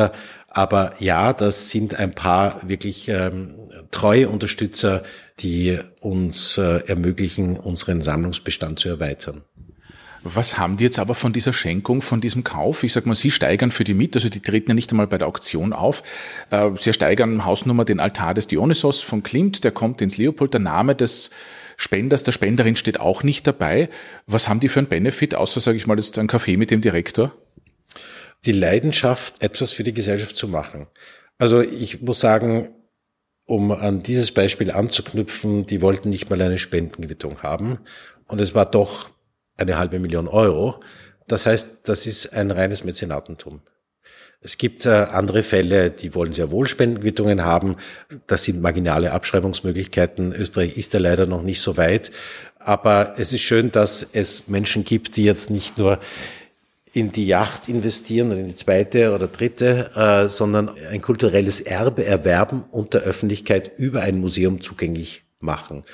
Aber 0.49 0.95
ja, 0.99 1.33
das 1.33 1.71
sind 1.71 1.95
ein 1.95 2.15
paar 2.15 2.69
wirklich 2.69 3.09
ähm, 3.09 3.55
treue 3.91 4.29
Unterstützer, 4.29 5.03
die 5.41 5.79
uns 6.01 6.59
äh, 6.59 6.83
ermöglichen, 6.87 7.57
unseren 7.57 8.01
Sammlungsbestand 8.01 8.79
zu 8.79 8.89
erweitern. 8.89 9.43
Was 10.25 10.59
haben 10.59 10.77
die 10.77 10.85
jetzt 10.85 10.99
aber 10.99 11.15
von 11.15 11.33
dieser 11.33 11.53
Schenkung, 11.53 12.03
von 12.03 12.21
diesem 12.21 12.45
Kauf? 12.45 12.83
Ich 12.83 12.93
sag 12.93 13.07
mal, 13.07 13.15
Sie 13.15 13.31
steigern 13.31 13.71
für 13.71 13.85
die 13.85 13.95
mit, 13.95 14.17
also 14.17 14.29
die 14.29 14.41
treten 14.41 14.71
ja 14.71 14.75
nicht 14.75 14.91
einmal 14.91 15.07
bei 15.07 15.19
der 15.19 15.29
Auktion 15.29 15.73
auf. 15.73 16.03
Äh, 16.51 16.71
Sie 16.77 16.93
steigern 16.93 17.45
Hausnummer 17.45 17.85
den 17.85 18.01
Altar 18.01 18.35
des 18.35 18.47
Dionysos 18.47 19.01
von 19.01 19.23
Klimt, 19.23 19.65
der 19.65 19.71
kommt 19.71 20.03
ins 20.03 20.17
Leopold, 20.17 20.55
der 20.55 20.61
Name 20.61 20.95
des 20.95 21.31
Spenders, 21.81 22.25
der 22.25 22.33
Spenderin 22.33 22.77
steht 22.77 22.99
auch 22.99 23.23
nicht 23.23 23.47
dabei. 23.47 23.89
Was 24.27 24.49
haben 24.49 24.59
die 24.59 24.69
für 24.69 24.81
einen 24.81 24.89
Benefit, 24.89 25.37
außer, 25.37 25.61
sage 25.61 25.77
ich 25.77 25.87
mal, 25.87 25.97
jetzt 25.97 26.19
ein 26.19 26.27
Kaffee 26.27 26.57
mit 26.57 26.73
dem 26.73 26.81
Direktor? 26.81 27.33
Die 28.45 28.53
Leidenschaft, 28.53 29.41
etwas 29.41 29.73
für 29.73 29.85
die 29.85 29.95
Gesellschaft 29.95 30.37
zu 30.37 30.49
machen. 30.49 30.89
Also 31.39 31.61
ich 31.61 32.03
muss 32.03 32.21
sagen, 32.21 32.71
um 33.47 33.71
an 33.71 34.03
dieses 34.03 34.33
Beispiel 34.33 34.73
anzuknüpfen, 34.73 35.67
die 35.67 35.81
wollten 35.81 36.11
nicht 36.11 36.29
mal 36.29 36.43
eine 36.43 36.59
Spendenquittung 36.59 37.43
haben. 37.45 37.79
Und 38.27 38.41
es 38.41 38.57
war 38.57 38.69
doch 38.69 39.11
eine 39.57 39.79
halbe 39.79 40.01
Million 40.01 40.27
Euro. 40.27 40.81
Das 41.29 41.47
heißt, 41.47 41.89
das 41.89 42.07
ist 42.07 42.35
ein 42.35 42.51
reines 42.51 42.83
Mäzenatentum. 42.83 43.61
Es 44.41 44.57
gibt 44.57 44.87
äh, 44.87 44.91
andere 44.91 45.43
Fälle, 45.43 45.91
die 45.91 46.15
wollen 46.15 46.33
sehr 46.33 46.51
wohl 46.51 46.69
Spendenquittungen 46.69 47.45
haben. 47.45 47.77
Das 48.29 48.45
sind 48.45 48.61
marginale 48.61 49.13
Abschreibungsmöglichkeiten. 49.13 50.33
Österreich 50.33 50.77
ist 50.77 50.95
da 50.95 50.99
leider 50.99 51.27
noch 51.27 51.43
nicht 51.43 51.61
so 51.61 51.77
weit. 51.77 52.13
Aber 52.59 53.15
es 53.17 53.33
ist 53.33 53.43
schön, 53.43 53.73
dass 53.73 54.03
es 54.13 54.47
Menschen 54.47 54.85
gibt, 54.85 55.17
die 55.17 55.25
jetzt 55.25 55.51
nicht 55.51 55.79
nur 55.79 55.99
in 56.93 57.13
die 57.13 57.27
Yacht 57.27 57.69
investieren 57.69 58.31
oder 58.31 58.41
in 58.41 58.49
die 58.49 58.55
zweite 58.55 59.15
oder 59.15 59.27
dritte, 59.27 59.91
äh, 59.95 60.29
sondern 60.29 60.71
ein 60.91 61.03
kulturelles 61.03 61.61
Erbe 61.61 62.05
erwerben 62.05 62.65
und 62.71 62.95
der 62.95 63.03
Öffentlichkeit 63.03 63.73
über 63.77 64.03
ein 64.03 64.21
Museum 64.21 64.61
zugänglich 64.61 65.23
machen. 65.41 65.85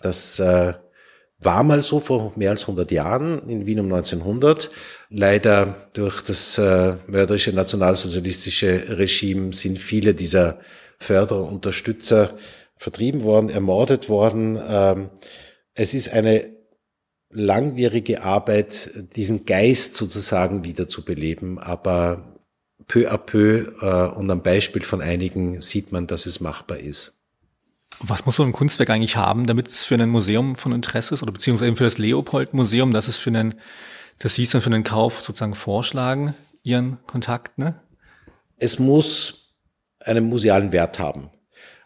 Das 0.00 0.38
äh, 0.38 0.74
war 1.44 1.62
mal 1.62 1.82
so 1.82 2.00
vor 2.00 2.32
mehr 2.36 2.50
als 2.50 2.62
100 2.62 2.90
Jahren 2.90 3.48
in 3.48 3.66
Wien 3.66 3.80
um 3.80 3.92
1900. 3.92 4.70
Leider 5.10 5.88
durch 5.92 6.22
das 6.22 6.58
äh, 6.58 6.96
mörderische 7.06 7.52
nationalsozialistische 7.52 8.98
Regime 8.98 9.52
sind 9.52 9.78
viele 9.78 10.14
dieser 10.14 10.60
Förderer, 10.98 11.46
Unterstützer 11.50 12.36
vertrieben 12.76 13.22
worden, 13.22 13.50
ermordet 13.50 14.08
worden. 14.08 14.58
Ähm, 14.66 15.10
es 15.74 15.94
ist 15.94 16.08
eine 16.08 16.50
langwierige 17.30 18.22
Arbeit, 18.22 18.90
diesen 19.16 19.44
Geist 19.44 19.96
sozusagen 19.96 20.64
wieder 20.64 20.88
zu 20.88 21.04
beleben, 21.04 21.58
aber 21.58 22.38
peu 22.86 23.10
à 23.10 23.18
peu 23.18 23.72
äh, 23.80 24.16
und 24.16 24.30
am 24.30 24.42
Beispiel 24.42 24.82
von 24.82 25.00
einigen 25.00 25.60
sieht 25.60 25.92
man, 25.92 26.06
dass 26.06 26.26
es 26.26 26.40
machbar 26.40 26.78
ist. 26.78 27.13
Was 28.00 28.26
muss 28.26 28.36
so 28.36 28.42
ein 28.42 28.52
Kunstwerk 28.52 28.90
eigentlich 28.90 29.16
haben, 29.16 29.46
damit 29.46 29.68
es 29.68 29.84
für 29.84 29.94
ein 29.94 30.08
Museum 30.08 30.56
von 30.56 30.72
Interesse 30.72 31.14
ist 31.14 31.22
oder 31.22 31.32
beziehungsweise 31.32 31.74
für 31.76 31.84
das 31.84 31.98
Leopold-Museum, 31.98 32.92
dass 32.92 33.08
es 33.08 33.16
für 33.16 33.30
einen, 33.30 33.54
dass 34.18 34.34
Sie 34.34 34.42
es 34.42 34.50
dann 34.50 34.60
für 34.60 34.70
einen 34.70 34.84
Kauf 34.84 35.20
sozusagen 35.20 35.54
vorschlagen, 35.54 36.34
Ihren 36.62 36.98
Kontakt, 37.06 37.58
ne? 37.58 37.80
Es 38.56 38.78
muss 38.78 39.54
einen 40.00 40.28
musealen 40.28 40.72
Wert 40.72 40.98
haben. 40.98 41.30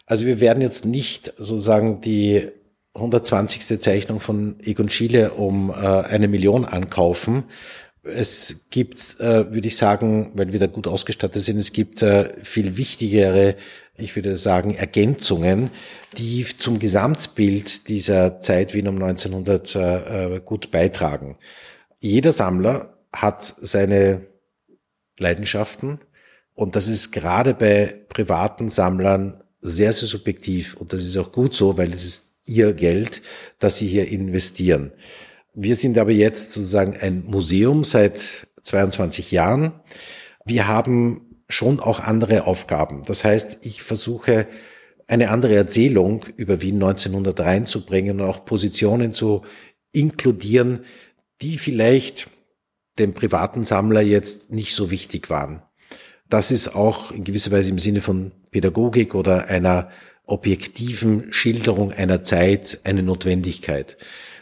Also 0.05 0.25
wir 0.25 0.39
werden 0.39 0.61
jetzt 0.61 0.85
nicht 0.85 1.33
sozusagen 1.37 2.01
die 2.01 2.49
120. 2.95 3.79
Zeichnung 3.81 4.19
von 4.19 4.59
Egon 4.61 4.89
Schiele 4.89 5.31
um 5.31 5.69
äh, 5.69 5.73
eine 5.73 6.27
Million 6.27 6.65
ankaufen. 6.65 7.43
Es 8.03 8.67
gibt, 8.69 9.19
äh, 9.19 9.51
würde 9.51 9.67
ich 9.67 9.77
sagen, 9.77 10.31
weil 10.33 10.53
wir 10.53 10.59
da 10.59 10.67
gut 10.67 10.87
ausgestattet 10.87 11.43
sind, 11.43 11.57
es 11.57 11.73
gibt 11.73 12.01
äh, 12.01 12.33
viel 12.43 12.77
wichtigere 12.77 13.55
ich 14.01 14.15
würde 14.15 14.37
sagen, 14.37 14.75
Ergänzungen, 14.75 15.69
die 16.17 16.45
zum 16.57 16.79
Gesamtbild 16.79 17.87
dieser 17.87 18.39
Zeit 18.41 18.73
Wien 18.73 18.87
um 18.87 19.01
1900 19.01 19.75
äh, 19.75 20.41
gut 20.43 20.71
beitragen. 20.71 21.37
Jeder 21.99 22.31
Sammler 22.31 22.97
hat 23.13 23.43
seine 23.43 24.27
Leidenschaften 25.17 25.99
und 26.53 26.75
das 26.75 26.87
ist 26.87 27.11
gerade 27.11 27.53
bei 27.53 28.05
privaten 28.09 28.69
Sammlern 28.69 29.43
sehr, 29.61 29.91
sehr 29.93 30.07
subjektiv 30.07 30.75
und 30.75 30.93
das 30.93 31.03
ist 31.03 31.17
auch 31.17 31.31
gut 31.31 31.53
so, 31.53 31.77
weil 31.77 31.91
es 31.91 32.05
ist 32.05 32.39
ihr 32.45 32.73
Geld, 32.73 33.21
das 33.59 33.77
sie 33.77 33.87
hier 33.87 34.07
investieren. 34.07 34.91
Wir 35.61 35.75
sind 35.75 35.97
aber 35.97 36.11
jetzt 36.11 36.53
sozusagen 36.53 36.95
ein 37.01 37.25
Museum 37.25 37.83
seit 37.83 38.47
22 38.63 39.31
Jahren. 39.31 39.73
Wir 40.45 40.69
haben 40.69 41.43
schon 41.49 41.81
auch 41.81 41.99
andere 41.99 42.47
Aufgaben. 42.47 43.01
Das 43.05 43.25
heißt, 43.25 43.65
ich 43.65 43.83
versuche 43.83 44.47
eine 45.05 45.31
andere 45.31 45.55
Erzählung 45.55 46.23
über 46.37 46.61
Wien 46.61 46.75
1900 46.75 47.41
reinzubringen 47.41 48.21
und 48.21 48.25
auch 48.25 48.45
Positionen 48.45 49.11
zu 49.11 49.41
inkludieren, 49.91 50.85
die 51.41 51.57
vielleicht 51.57 52.29
dem 52.97 53.13
privaten 53.13 53.65
Sammler 53.65 53.99
jetzt 53.99 54.51
nicht 54.51 54.73
so 54.73 54.91
wichtig 54.91 55.29
waren. 55.29 55.61
Das 56.29 56.51
ist 56.51 56.73
auch 56.73 57.11
in 57.11 57.25
gewisser 57.25 57.51
Weise 57.51 57.71
im 57.71 57.79
Sinne 57.79 57.99
von 57.99 58.31
Pädagogik 58.51 59.13
oder 59.13 59.47
einer 59.47 59.89
objektiven 60.25 61.33
Schilderung 61.33 61.91
einer 61.91 62.23
Zeit 62.23 62.79
eine 62.85 63.03
Notwendigkeit. 63.03 63.97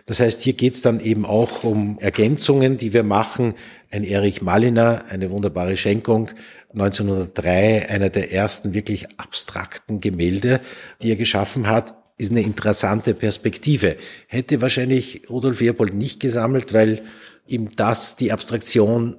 Das 0.07 0.21
heißt, 0.21 0.41
hier 0.41 0.53
geht 0.53 0.73
es 0.73 0.81
dann 0.81 1.01
eben 1.01 1.25
auch 1.25 1.63
um 1.63 1.99
Ergänzungen, 1.99 2.77
die 2.77 2.93
wir 2.93 3.03
machen. 3.03 3.53
Ein 3.91 4.05
Erich 4.05 4.41
Maliner, 4.41 5.03
eine 5.09 5.29
wunderbare 5.29 5.75
Schenkung, 5.75 6.31
1903 6.71 7.89
einer 7.89 8.09
der 8.09 8.31
ersten 8.31 8.73
wirklich 8.73 9.07
abstrakten 9.17 9.99
Gemälde, 9.99 10.61
die 11.01 11.11
er 11.11 11.17
geschaffen 11.17 11.67
hat, 11.67 11.93
ist 12.17 12.31
eine 12.31 12.41
interessante 12.41 13.13
Perspektive. 13.13 13.97
Hätte 14.27 14.61
wahrscheinlich 14.61 15.29
Rudolf 15.29 15.59
Leopold 15.59 15.93
nicht 15.93 16.19
gesammelt, 16.19 16.73
weil 16.73 17.01
ihm 17.45 17.71
das, 17.75 18.15
die 18.15 18.31
Abstraktion 18.31 19.17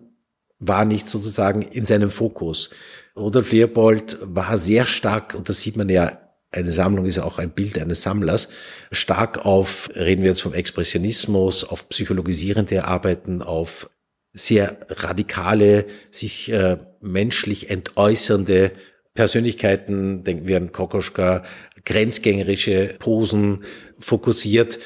war 0.59 0.85
nicht 0.87 1.07
sozusagen 1.07 1.63
in 1.63 1.85
seinem 1.87 2.11
Fokus. 2.11 2.71
Rudolf 3.15 3.53
Leopold 3.53 4.19
war 4.23 4.57
sehr 4.57 4.87
stark, 4.87 5.35
und 5.35 5.49
das 5.49 5.61
sieht 5.61 5.77
man 5.77 5.89
ja 5.91 6.19
eine 6.51 6.73
Sammlung 6.73 7.05
ist 7.05 7.19
auch 7.19 7.39
ein 7.39 7.51
Bild 7.51 7.79
eines 7.79 8.03
Sammlers, 8.03 8.49
stark 8.91 9.45
auf, 9.45 9.91
reden 9.95 10.23
wir 10.23 10.31
jetzt 10.31 10.43
vom 10.43 10.55
Expressionismus, 10.55 11.65
auf 11.65 11.89
psychologisierende 11.89 12.85
Arbeiten, 12.85 13.43
auf 13.43 13.91
sehr 14.33 14.79
radikale, 14.89 15.87
sich 16.11 16.51
äh, 16.51 16.79
menschlich 17.01 17.71
entäußernde 17.71 18.73
Persönlichkeiten, 19.15 20.25
denken 20.25 20.47
wir 20.47 20.57
an 20.57 20.73
Kokoschka, 20.73 21.45
grenzgängerische 21.85 22.97
Posen 22.99 23.65
fokussiert. 23.99 24.79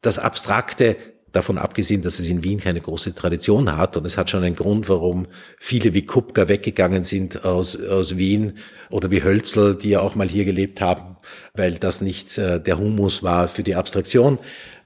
Das 0.00 0.18
Abstrakte 0.18 0.96
davon 1.32 1.58
abgesehen, 1.58 2.02
dass 2.02 2.18
es 2.18 2.28
in 2.28 2.44
Wien 2.44 2.60
keine 2.60 2.80
große 2.80 3.14
Tradition 3.14 3.76
hat. 3.76 3.96
Und 3.96 4.04
es 4.04 4.16
hat 4.16 4.30
schon 4.30 4.44
einen 4.44 4.56
Grund, 4.56 4.88
warum 4.88 5.26
viele 5.58 5.94
wie 5.94 6.06
Kupka 6.06 6.48
weggegangen 6.48 7.02
sind 7.02 7.44
aus, 7.44 7.82
aus 7.82 8.16
Wien 8.16 8.54
oder 8.90 9.10
wie 9.10 9.24
Hölzel, 9.24 9.76
die 9.76 9.90
ja 9.90 10.00
auch 10.00 10.14
mal 10.14 10.28
hier 10.28 10.44
gelebt 10.44 10.80
haben, 10.80 11.16
weil 11.54 11.74
das 11.74 12.00
nicht 12.00 12.38
äh, 12.38 12.60
der 12.60 12.78
Humus 12.78 13.22
war 13.22 13.48
für 13.48 13.62
die 13.62 13.74
Abstraktion. 13.74 14.38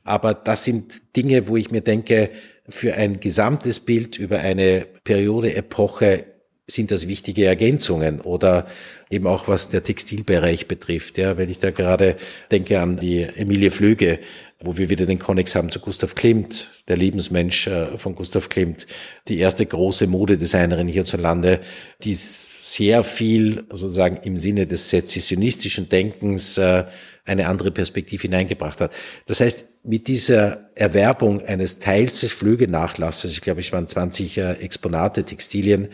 Aber 0.05 0.35
das 0.35 0.65
sind 0.65 1.17
Dinge, 1.17 1.49
wo 1.49 1.57
ich 1.57 1.71
mir 1.71 1.81
denke, 1.81 2.31
für 2.69 2.95
ein 2.95 3.21
gesamtes 3.21 3.81
Bild 3.81 4.19
über 4.19 4.39
eine 4.39 4.87
Periode, 5.05 5.55
Epoche 5.55 6.25
sind 6.69 6.91
das 6.91 7.07
wichtige 7.07 7.45
Ergänzungen 7.45 8.21
oder 8.21 8.67
eben 9.09 9.27
auch 9.29 9.47
was 9.47 9.71
der 9.71 9.85
Textilbereich 9.85 10.67
betrifft. 10.67 11.17
Ja, 11.17 11.37
wenn 11.37 11.49
ich 11.49 11.61
da 11.61 11.71
gerade 11.71 12.17
denke 12.51 12.81
an 12.81 12.99
die 12.99 13.23
Emilie 13.23 13.71
Flöge, 13.71 14.19
wo 14.61 14.77
wir 14.77 14.89
wieder 14.89 15.07
den 15.07 15.19
Konnex 15.19 15.55
haben 15.55 15.71
zu 15.71 15.81
Gustav 15.81 16.15
Klimt, 16.15 16.71
der 16.89 16.97
Lebensmensch 16.97 17.67
äh, 17.67 17.99
von 17.99 18.15
Gustav 18.15 18.49
Klimt, 18.49 18.87
die 19.29 19.39
erste 19.39 19.67
große 19.67 20.07
Modedesignerin 20.07 20.89
hierzulande, 20.89 21.61
die 22.03 22.15
sehr 22.15 23.05
viel 23.05 23.65
sozusagen 23.71 24.17
im 24.25 24.37
Sinne 24.37 24.67
des 24.67 24.91
sezessionistischen 24.91 25.89
Denkens 25.89 26.59
äh, 26.59 26.85
eine 27.25 27.47
andere 27.49 27.71
Perspektive 27.71 28.23
hineingebracht 28.23 28.81
hat. 28.81 28.93
Das 29.27 29.41
heißt, 29.41 29.69
mit 29.85 30.09
dieser 30.09 30.71
Erwerbung 30.75 31.45
eines 31.45 31.79
Teils 31.79 32.21
des 32.21 32.33
Flögenachlasses, 32.33 33.33
ich 33.33 33.41
glaube, 33.41 33.61
es 33.61 33.73
waren 33.73 33.87
20 33.87 34.39
äh, 34.39 34.53
Exponate, 34.55 35.25
Textilien, 35.25 35.89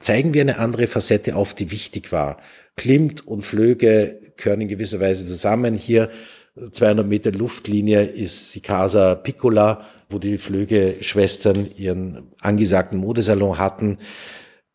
zeigen 0.00 0.32
wir 0.32 0.40
eine 0.40 0.58
andere 0.58 0.86
Facette 0.86 1.36
auf, 1.36 1.54
die 1.54 1.70
wichtig 1.70 2.10
war. 2.10 2.40
Klimt 2.76 3.26
und 3.26 3.42
Flöge 3.42 4.18
gehören 4.36 4.62
in 4.62 4.68
gewisser 4.68 5.00
Weise 5.00 5.26
zusammen. 5.26 5.74
Hier 5.74 6.10
200 6.56 7.06
Meter 7.06 7.32
Luftlinie 7.32 8.02
ist 8.02 8.54
die 8.54 8.60
Casa 8.60 9.16
Piccola, 9.16 9.84
wo 10.08 10.18
die 10.18 10.38
Flöge-Schwestern 10.38 11.68
ihren 11.76 12.30
angesagten 12.40 12.98
Modesalon 12.98 13.58
hatten. 13.58 13.98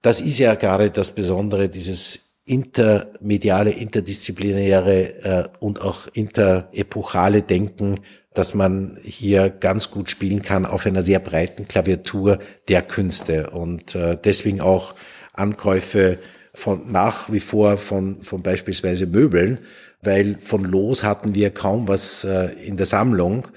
Das 0.02 0.20
ist 0.20 0.40
ja 0.40 0.56
gerade 0.56 0.92
das 0.92 1.16
Besondere, 1.16 1.70
dieses 1.70 2.38
intermediale, 2.46 3.72
interdisziplinäre 3.72 5.24
äh, 5.24 5.48
und 5.60 5.82
auch 5.82 6.08
interepochale 6.08 7.44
Denken, 7.44 7.96
dass 8.34 8.54
man 8.54 8.98
hier 9.04 9.50
ganz 9.50 9.92
gut 9.92 10.10
spielen 10.10 10.42
kann 10.42 10.66
auf 10.66 10.86
einer 10.86 11.04
sehr 11.04 11.20
breiten 11.20 11.68
Klaviatur 11.68 12.40
der 12.68 12.82
Künste 12.82 13.52
und 13.52 13.96
äh, 13.96 14.18
deswegen 14.22 14.62
auch 14.62 14.96
Ankäufe 15.34 16.18
von 16.54 16.92
nach 16.92 17.32
wie 17.32 17.40
vor 17.40 17.78
von, 17.78 18.22
von 18.22 18.42
beispielsweise 18.42 19.06
Möbeln, 19.06 19.60
weil 20.02 20.36
von 20.40 20.64
Los 20.64 21.04
hatten 21.04 21.36
wir 21.36 21.52
kaum 21.52 21.88
was 21.88 22.24
äh, 22.24 22.52
in 22.66 22.78
der 22.78 22.86
Sammlung. 22.86 23.48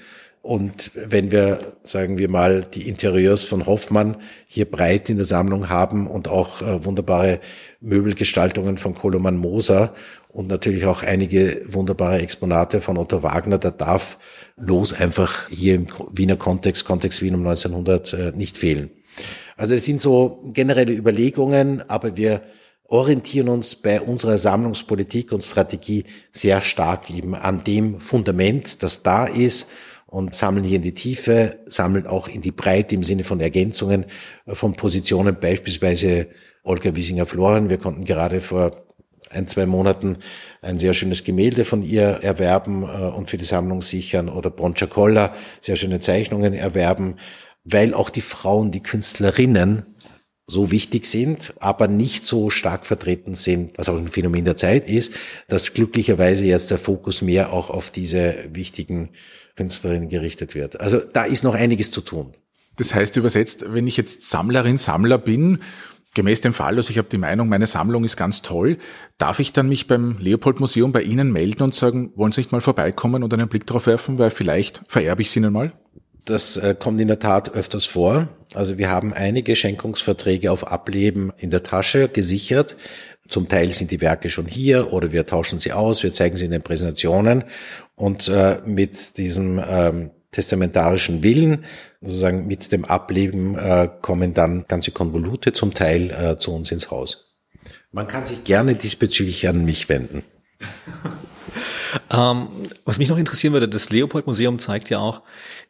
Und 0.41 0.91
wenn 0.93 1.31
wir, 1.31 1.73
sagen 1.83 2.17
wir 2.17 2.27
mal, 2.27 2.63
die 2.63 2.89
Interieurs 2.89 3.45
von 3.45 3.65
Hoffmann 3.65 4.17
hier 4.49 4.69
breit 4.69 5.09
in 5.09 5.15
der 5.15 5.25
Sammlung 5.25 5.69
haben 5.69 6.05
und 6.05 6.27
auch 6.27 6.61
äh, 6.61 6.83
wunderbare 6.83 7.39
Möbelgestaltungen 7.79 8.77
von 8.77 8.93
Koloman 8.93 9.37
Moser 9.37 9.93
und 10.27 10.47
natürlich 10.47 10.85
auch 10.85 11.01
einige 11.01 11.61
wunderbare 11.69 12.19
Exponate 12.19 12.81
von 12.81 12.97
Otto 12.97 13.23
Wagner, 13.23 13.57
da 13.57 13.71
darf 13.71 14.17
Los 14.57 14.91
einfach 14.91 15.47
hier 15.49 15.75
im 15.75 15.87
Wiener 16.11 16.35
Kontext, 16.35 16.83
Kontext 16.85 17.21
Wien 17.21 17.35
um 17.35 17.47
1900 17.47 18.13
äh, 18.13 18.31
nicht 18.35 18.57
fehlen. 18.57 18.91
Also 19.55 19.75
es 19.75 19.85
sind 19.85 20.01
so 20.01 20.43
generelle 20.53 20.93
Überlegungen, 20.93 21.87
aber 21.89 22.17
wir 22.17 22.41
orientieren 22.87 23.49
uns 23.49 23.75
bei 23.75 24.01
unserer 24.01 24.37
Sammlungspolitik 24.37 25.31
und 25.31 25.41
Strategie 25.41 26.03
sehr 26.31 26.61
stark 26.61 27.09
eben 27.09 27.35
an 27.35 27.63
dem 27.63 27.99
Fundament, 27.99 28.83
das 28.83 29.03
da 29.03 29.25
ist 29.25 29.69
und 30.05 30.35
sammeln 30.35 30.63
hier 30.63 30.75
in 30.75 30.83
die 30.83 30.93
Tiefe, 30.93 31.59
sammeln 31.65 32.05
auch 32.05 32.27
in 32.27 32.41
die 32.41 32.51
Breite 32.51 32.93
im 32.93 33.03
Sinne 33.03 33.23
von 33.23 33.39
Ergänzungen 33.39 34.05
von 34.47 34.75
Positionen, 34.75 35.37
beispielsweise 35.39 36.27
Olga 36.63 36.95
Wiesinger-Floren. 36.95 37.69
Wir 37.69 37.79
konnten 37.79 38.05
gerade 38.05 38.39
vor 38.39 38.83
ein, 39.31 39.47
zwei 39.47 39.65
Monaten 39.65 40.17
ein 40.61 40.77
sehr 40.77 40.93
schönes 40.93 41.23
Gemälde 41.23 41.65
von 41.65 41.81
ihr 41.81 42.03
erwerben 42.03 42.83
äh, 42.83 42.85
und 42.85 43.29
für 43.29 43.37
die 43.37 43.45
Sammlung 43.45 43.81
sichern 43.81 44.29
oder 44.29 44.49
Broncha 44.49 44.85
Colla, 44.85 45.33
sehr 45.61 45.75
schöne 45.75 45.99
Zeichnungen 45.99 46.53
erwerben, 46.53 47.15
weil 47.63 47.93
auch 47.93 48.09
die 48.09 48.21
Frauen, 48.21 48.71
die 48.71 48.83
Künstlerinnen 48.83 49.92
so 50.45 50.71
wichtig 50.71 51.05
sind, 51.05 51.53
aber 51.59 51.87
nicht 51.87 52.25
so 52.25 52.49
stark 52.49 52.85
vertreten 52.85 53.35
sind, 53.35 53.77
was 53.77 53.89
auch 53.89 53.97
ein 53.97 54.09
Phänomen 54.09 54.43
der 54.45 54.57
Zeit 54.57 54.89
ist, 54.89 55.13
dass 55.47 55.73
glücklicherweise 55.73 56.45
jetzt 56.45 56.69
der 56.69 56.77
Fokus 56.77 57.21
mehr 57.21 57.53
auch 57.53 57.69
auf 57.69 57.91
diese 57.91 58.35
wichtigen 58.51 59.09
Künstlerinnen 59.55 60.09
gerichtet 60.09 60.55
wird. 60.55 60.81
Also 60.81 60.99
da 60.99 61.23
ist 61.23 61.43
noch 61.43 61.55
einiges 61.55 61.91
zu 61.91 62.01
tun. 62.01 62.33
Das 62.77 62.93
heißt 62.93 63.15
übersetzt, 63.17 63.65
wenn 63.69 63.87
ich 63.87 63.97
jetzt 63.97 64.23
Sammlerin, 64.29 64.77
Sammler 64.77 65.17
bin, 65.17 65.59
gemäß 66.15 66.41
dem 66.41 66.53
Fall, 66.53 66.75
also 66.75 66.91
ich 66.91 66.97
habe 66.97 67.07
die 67.09 67.17
Meinung, 67.17 67.49
meine 67.49 67.67
Sammlung 67.67 68.03
ist 68.03 68.17
ganz 68.17 68.41
toll, 68.41 68.77
darf 69.17 69.39
ich 69.39 69.53
dann 69.53 69.67
mich 69.67 69.87
beim 69.87 70.17
Leopold 70.19 70.59
Museum 70.59 70.91
bei 70.91 71.03
Ihnen 71.03 71.31
melden 71.31 71.63
und 71.63 71.73
sagen, 71.73 72.11
wollen 72.15 72.31
Sie 72.31 72.41
nicht 72.41 72.51
mal 72.51 72.61
vorbeikommen 72.61 73.23
und 73.23 73.33
einen 73.33 73.47
Blick 73.47 73.65
drauf 73.65 73.87
werfen, 73.87 74.19
weil 74.19 74.29
vielleicht 74.29 74.81
vererbe 74.87 75.21
ich 75.21 75.29
es 75.29 75.35
Ihnen 75.35 75.53
mal? 75.53 75.73
Das 76.25 76.57
äh, 76.57 76.75
kommt 76.77 77.01
in 77.01 77.09
der 77.09 77.19
Tat 77.19 77.53
öfters 77.53 77.85
vor. 77.85 78.29
Also 78.55 78.77
wir 78.77 78.89
haben 78.89 79.13
einige 79.13 79.55
Schenkungsverträge 79.55 80.51
auf 80.51 80.67
Ableben 80.67 81.31
in 81.37 81.51
der 81.51 81.63
Tasche 81.63 82.07
gesichert. 82.07 82.75
Zum 83.27 83.47
Teil 83.47 83.71
sind 83.73 83.91
die 83.91 84.01
Werke 84.01 84.29
schon 84.29 84.45
hier 84.45 84.91
oder 84.91 85.11
wir 85.11 85.25
tauschen 85.25 85.57
sie 85.59 85.71
aus, 85.71 86.03
wir 86.03 86.11
zeigen 86.11 86.37
sie 86.37 86.45
in 86.45 86.51
den 86.51 86.61
Präsentationen 86.61 87.45
und 87.95 88.27
äh, 88.27 88.57
mit 88.65 89.17
diesem 89.17 89.63
ähm, 89.65 90.11
testamentarischen 90.31 91.23
Willen, 91.23 91.63
sozusagen 92.01 92.47
mit 92.47 92.71
dem 92.71 92.85
Ableben, 92.85 93.57
äh, 93.57 93.87
kommen 94.01 94.33
dann 94.33 94.65
ganze 94.67 94.91
Konvolute 94.91 95.53
zum 95.53 95.73
Teil 95.73 96.11
äh, 96.11 96.37
zu 96.37 96.53
uns 96.53 96.71
ins 96.71 96.91
Haus. 96.91 97.33
Man 97.91 98.07
kann 98.07 98.25
sich 98.25 98.43
gerne 98.43 98.75
diesbezüglich 98.75 99.47
an 99.47 99.63
mich 99.63 99.87
wenden. 99.87 100.23
ähm, 102.11 102.49
was 102.83 102.97
mich 102.97 103.09
noch 103.09 103.17
interessieren 103.17 103.53
würde, 103.53 103.69
das 103.69 103.89
Leopold 103.89 104.27
Museum 104.27 104.59
zeigt 104.59 104.89
ja 104.89 104.99
auch 104.99 105.21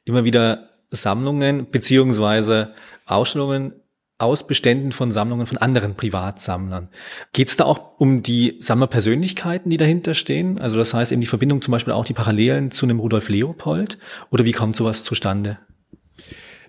immer 0.05 0.23
wieder 0.23 0.69
Sammlungen 0.93 1.69
beziehungsweise 1.69 2.73
Ausstellungen 3.05 3.73
aus 4.19 4.47
Beständen 4.47 4.91
von 4.91 5.11
Sammlungen 5.11 5.45
von 5.45 5.57
anderen 5.57 5.95
Privatsammlern. 5.95 6.89
Geht 7.33 7.49
es 7.49 7.57
da 7.57 7.65
auch 7.65 7.99
um 7.99 8.23
die 8.23 8.57
Sammlerpersönlichkeiten, 8.59 9.69
die 9.69 9.77
dahinter 9.77 10.13
stehen? 10.13 10.59
Also 10.61 10.77
das 10.77 10.93
heißt 10.93 11.11
eben 11.11 11.21
die 11.21 11.27
Verbindung 11.27 11.61
zum 11.61 11.73
Beispiel 11.73 11.93
auch 11.93 12.05
die 12.05 12.13
Parallelen 12.13 12.71
zu 12.71 12.85
einem 12.85 12.99
Rudolf 12.99 13.27
Leopold? 13.29 13.97
Oder 14.29 14.45
wie 14.45 14.51
kommt 14.51 14.75
sowas 14.75 15.03
zustande? 15.03 15.59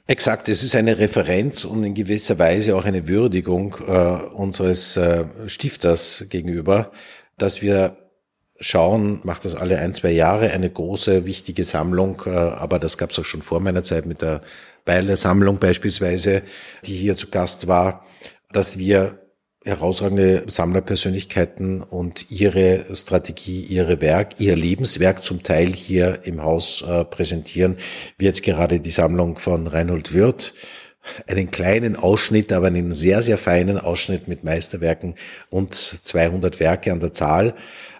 Exakt, 0.07 0.49
es 0.49 0.63
ist 0.63 0.75
eine 0.75 0.99
Referenz 0.99 1.65
und 1.65 1.83
in 1.85 1.95
gewisser 1.95 2.39
Weise 2.39 2.77
auch 2.77 2.85
eine 2.85 3.09
Würdigung 3.09 3.77
äh, 3.87 3.93
unseres 4.35 4.97
äh, 4.97 5.25
Stifters 5.47 6.27
gegenüber, 6.29 6.93
dass 7.39 7.63
wir 7.63 8.04
schauen, 8.61 9.21
macht 9.25 9.45
das 9.45 9.55
alle 9.55 9.79
ein, 9.79 9.95
zwei 9.95 10.13
Jahre, 10.13 10.51
eine 10.51 10.71
große, 10.71 11.27
wichtige 11.27 11.65
Sammlung, 11.65 12.23
äh, 12.27 12.31
aber 12.31 12.79
das 12.79 12.99
gab 12.99 13.11
es 13.11 13.19
auch 13.19 13.25
schon 13.25 13.43
vor 13.43 13.61
meiner 13.61 13.83
Zeit 13.83 14.07
mit 14.07 14.23
der 14.23 14.43
Beiler 14.85 15.17
Sammlung 15.17 15.59
beispielsweise, 15.59 16.43
die 16.85 16.95
hier 16.95 17.17
zu 17.17 17.29
Gast 17.29 17.67
war, 17.67 18.05
dass 18.53 18.79
wir 18.79 19.19
herausragende 19.65 20.45
Sammlerpersönlichkeiten 20.47 21.83
und 21.83 22.31
ihre 22.31 22.85
Strategie, 22.95 23.63
ihre 23.63 24.01
Werk, 24.03 24.35
ihr 24.39 24.57
Lebenswerk 24.57 25.23
zum 25.25 25.43
Teil 25.43 25.73
hier 25.73 26.21
im 26.25 26.43
Haus 26.43 26.83
äh, 26.83 27.05
präsentieren, 27.05 27.79
wie 28.19 28.27
jetzt 28.27 28.43
gerade 28.43 28.81
die 28.81 28.91
Sammlung 28.91 29.39
von 29.39 29.67
Reinhold 29.67 30.13
Wirth, 30.13 30.55
einen 31.27 31.51
kleinen 31.51 31.97
Ausschnitt, 31.97 32.53
aber 32.53 32.69
einen 32.69 32.93
sehr, 32.93 33.23
sehr 33.23 33.39
feinen 33.39 33.79
Ausschnitt 33.79 34.29
mit 34.29 34.45
Meisterwerken 34.45 35.15
und 35.51 35.75
200 35.75 36.61
Werke 36.61 36.93
an 36.93 37.01
der 37.01 37.13
Zahl 37.13 37.55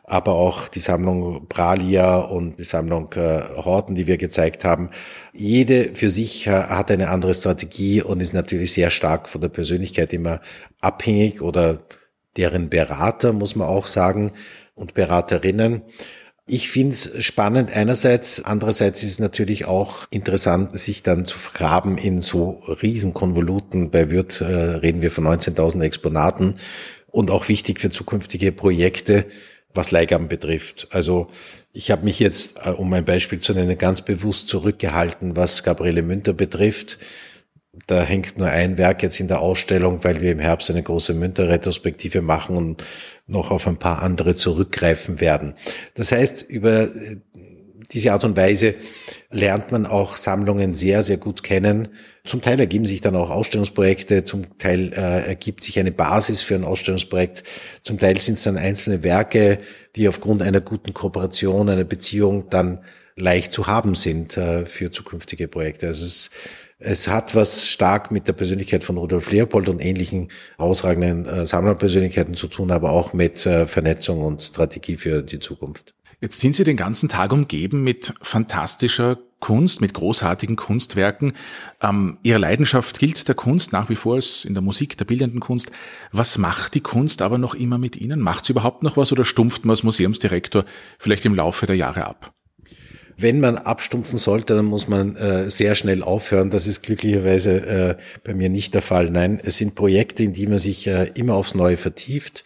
aber 0.05 0.33
auch 0.33 0.69
die 0.69 0.81
Sammlung 0.81 1.47
Bralia 1.49 2.19
und 2.19 2.59
die 2.59 2.65
Sammlung 2.65 3.11
äh, 3.15 3.43
Horten, 3.57 3.95
die 3.95 4.07
wir 4.07 4.19
gezeigt 4.19 4.65
haben. 4.65 4.91
Jede 5.33 5.95
für 5.95 6.11
sich 6.11 6.47
äh, 6.47 6.51
hat 6.51 6.91
eine 6.91 7.09
andere 7.09 7.33
Strategie 7.33 8.03
und 8.03 8.21
ist 8.21 8.35
natürlich 8.35 8.75
sehr 8.75 8.91
stark 8.91 9.29
von 9.29 9.41
der 9.41 9.49
Persönlichkeit 9.49 10.13
immer 10.13 10.41
abhängig 10.81 11.41
oder 11.41 11.79
deren 12.37 12.69
Berater, 12.69 13.33
muss 13.33 13.57
man 13.57 13.69
auch 13.69 13.87
sagen, 13.87 14.33
und 14.75 14.95
Beraterinnen. 14.95 15.83
Ich 16.47 16.69
finde 16.69 16.93
es 16.93 17.25
spannend 17.25 17.75
einerseits, 17.75 18.45
andererseits 18.45 19.03
ist 19.03 19.13
es 19.13 19.19
natürlich 19.19 19.65
auch 19.65 20.07
interessant, 20.11 20.79
sich 20.79 21.03
dann 21.03 21.25
zu 21.25 21.39
vergraben 21.39 21.97
in 21.97 22.21
so 22.21 22.63
Riesenkonvoluten. 22.67 23.91
Bei 23.91 24.11
Würth 24.11 24.43
äh, 24.43 24.45
reden 24.45 25.01
wir 25.01 25.11
von 25.11 25.27
19.000 25.27 25.83
Exponaten 25.83 26.57
und 27.07 27.31
auch 27.31 27.49
wichtig 27.49 27.81
für 27.81 27.89
zukünftige 27.89 28.53
Projekte, 28.53 29.25
was 29.75 29.91
Leihgaben 29.91 30.29
betrifft. 30.29 30.87
Also 30.91 31.29
ich 31.73 31.91
habe 31.91 32.05
mich 32.05 32.21
jetzt, 32.21 32.59
äh, 32.65 32.71
um 32.71 32.93
ein 32.93 33.05
Beispiel 33.05 33.41
zu 33.41 33.53
nennen, 33.53 33.77
ganz 33.77 34.01
bewusst 34.01 34.49
zurückgehalten, 34.49 35.37
was 35.37 35.63
Gabriele 35.65 36.03
Münter 36.03 36.33
betrifft. 36.33 36.99
Da 37.89 38.03
hängt 38.03 38.39
nur 38.39 38.49
ein 38.49 38.79
Werk 38.79 39.03
jetzt 39.03 39.19
in 39.19 39.27
der 39.27 39.41
Ausstellung, 39.41 40.05
weil 40.05 40.21
wir 40.21 40.31
im 40.31 40.39
Herbst 40.39 40.71
eine 40.71 40.85
große 40.85 41.13
Münter-Retrospektive 41.13 42.23
machen 42.23 42.57
und 42.57 42.85
noch 43.27 43.51
auf 43.51 43.67
ein 43.67 43.79
paar 43.79 44.01
andere 44.03 44.37
zurückgreifen 44.37 45.21
werden. 45.21 45.55
Das 45.95 46.13
heißt, 46.13 46.43
über 46.43 46.83
äh, 46.85 47.17
diese 47.95 48.13
Art 48.13 48.25
und 48.25 48.37
Weise 48.37 48.75
lernt 49.31 49.73
man 49.73 49.87
auch 49.87 50.17
Sammlungen 50.17 50.73
sehr, 50.73 51.03
sehr 51.03 51.17
gut 51.17 51.43
kennen. 51.43 51.89
Zum 52.25 52.43
Teil 52.43 52.59
ergeben 52.59 52.85
sich 52.85 53.01
dann 53.01 53.17
auch 53.17 53.31
Ausstellungsprojekte, 53.31 54.25
zum 54.25 54.59
Teil 54.59 54.93
äh, 54.93 55.27
ergibt 55.29 55.63
sich 55.63 55.79
eine 55.79 55.93
Basis 55.93 56.43
für 56.43 56.57
ein 56.57 56.65
Ausstellungsprojekt, 56.65 57.45
zum 57.83 57.99
Teil 57.99 58.21
sind 58.21 58.35
es 58.35 58.43
dann 58.43 58.59
einzelne 58.59 59.03
Werke, 59.03 59.59
die 59.97 60.09
aufgrund 60.09 60.43
einer 60.43 60.61
guten 60.61 60.93
Kooperation, 60.93 61.69
einer 61.69 61.85
Beziehung 61.85 62.51
dann 62.51 62.81
leicht 63.17 63.53
zu 63.53 63.67
haben 63.67 63.95
sind 63.95 64.37
äh, 64.37 64.67
für 64.67 64.91
zukünftige 64.91 65.47
Projekte. 65.47 65.87
Also 65.87 66.05
es, 66.05 66.31
es 66.79 67.09
hat 67.09 67.35
was 67.35 67.69
stark 67.69 68.11
mit 68.11 68.27
der 68.27 68.33
Persönlichkeit 68.33 68.83
von 68.83 68.99
Rudolf 68.99 69.31
Leopold 69.31 69.69
und 69.69 69.85
ähnlichen 69.85 70.31
herausragenden 70.59 71.27
äh, 71.27 71.47
Sammlerpersönlichkeiten 71.47 72.35
zu 72.35 72.49
tun, 72.49 72.73
aber 72.73 72.91
auch 72.91 73.13
mit 73.13 73.47
äh, 73.47 73.67
Vernetzung 73.67 74.23
und 74.23 74.43
Strategie 74.43 74.97
für 74.97 75.23
die 75.23 75.39
Zukunft. 75.39 75.94
Jetzt 76.21 76.41
sind 76.41 76.55
Sie 76.55 76.65
den 76.65 76.77
ganzen 76.77 77.09
Tag 77.09 77.33
umgeben 77.33 77.83
mit 77.83 78.15
fantastischer 78.23 79.19
Kunst, 79.45 79.83
mit 79.83 79.93
großartigen 79.93 80.57
Kunstwerken. 80.57 81.35
Ähm, 81.83 82.17
Ihre 82.23 82.39
Leidenschaft 82.39 82.99
gilt 82.99 83.29
der 83.29 83.35
Kunst 83.35 83.73
nach 83.73 83.91
wie 83.91 83.95
vor 83.95 84.15
als 84.15 84.47
in 84.47 84.55
der 84.55 84.63
Musik, 84.63 84.97
der 84.97 85.05
bildenden 85.05 85.41
Kunst. 85.41 85.71
Was 86.13 86.39
macht 86.39 86.75
die 86.75 86.81
Kunst 86.81 87.21
aber 87.21 87.37
noch 87.37 87.55
immer 87.55 87.77
mit 87.77 87.97
Ihnen? 87.97 88.21
Macht 88.21 88.47
sie 88.47 88.53
überhaupt 88.53 88.83
noch 88.83 88.97
was 88.97 89.13
oder 89.13 89.27
stumpft 89.27 89.67
man 89.67 89.73
als 89.73 89.83
Museumsdirektor 89.83 90.65
vielleicht 90.99 91.27
im 91.27 91.35
Laufe 91.35 91.67
der 91.67 91.77
Jahre 91.77 92.07
ab? 92.07 92.33
Wenn 93.17 93.39
man 93.39 93.59
abstumpfen 93.59 94.19
sollte, 94.19 94.55
dann 94.55 94.65
muss 94.65 94.89
man 94.89 95.15
äh, 95.17 95.51
sehr 95.51 95.75
schnell 95.75 96.03
aufhören. 96.03 96.51
Das 96.51 96.67
ist 96.67 96.83
glücklicherweise 96.83 97.67
äh, 97.67 97.97
bei 98.25 98.35
mir 98.35 98.49
nicht 98.49 98.75
der 98.75 98.83
Fall. 98.83 99.11
Nein, 99.11 99.41
es 99.45 99.59
sind 99.59 99.75
Projekte, 99.75 100.23
in 100.23 100.33
die 100.33 100.47
man 100.47 100.59
sich 100.59 100.87
äh, 100.87 101.11
immer 101.15 101.35
aufs 101.35 101.55
Neue 101.55 101.77
vertieft, 101.77 102.45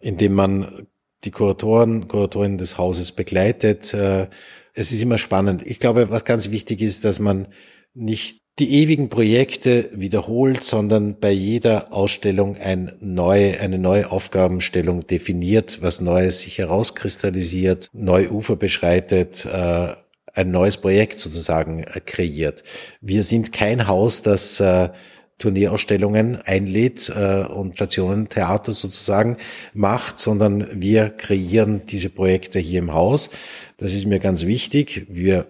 indem 0.00 0.34
man 0.34 0.86
die 1.24 1.30
Kuratoren, 1.30 2.08
Kuratorinnen 2.08 2.58
des 2.58 2.78
Hauses 2.78 3.12
begleitet. 3.12 3.94
Äh, 3.94 4.28
es 4.74 4.92
ist 4.92 5.02
immer 5.02 5.18
spannend. 5.18 5.62
Ich 5.66 5.80
glaube, 5.80 6.10
was 6.10 6.24
ganz 6.24 6.50
wichtig 6.50 6.82
ist, 6.82 7.04
dass 7.04 7.18
man 7.18 7.48
nicht 7.94 8.42
die 8.58 8.82
ewigen 8.82 9.08
Projekte 9.08 9.88
wiederholt, 9.94 10.62
sondern 10.62 11.18
bei 11.18 11.30
jeder 11.30 11.92
Ausstellung 11.92 12.56
ein 12.56 12.92
neue, 13.00 13.58
eine 13.60 13.78
neue 13.78 14.10
Aufgabenstellung 14.10 15.06
definiert, 15.06 15.80
was 15.80 16.00
Neues 16.00 16.40
sich 16.40 16.58
herauskristallisiert, 16.58 17.88
neue 17.92 18.30
Ufer 18.30 18.56
beschreitet, 18.56 19.46
äh, 19.46 19.94
ein 20.34 20.50
neues 20.50 20.76
Projekt 20.76 21.18
sozusagen 21.18 21.82
äh, 21.82 22.00
kreiert. 22.04 22.62
Wir 23.00 23.22
sind 23.22 23.52
kein 23.52 23.86
Haus, 23.88 24.22
das 24.22 24.62
Turnierausstellungen 25.42 26.40
einlädt 26.44 27.12
äh, 27.14 27.44
und 27.44 27.74
Stationentheater 27.74 28.72
sozusagen 28.72 29.36
macht, 29.74 30.20
sondern 30.20 30.68
wir 30.80 31.10
kreieren 31.10 31.82
diese 31.86 32.10
Projekte 32.10 32.60
hier 32.60 32.78
im 32.78 32.94
Haus. 32.94 33.28
Das 33.76 33.92
ist 33.92 34.06
mir 34.06 34.20
ganz 34.20 34.46
wichtig. 34.46 35.06
Wir 35.08 35.46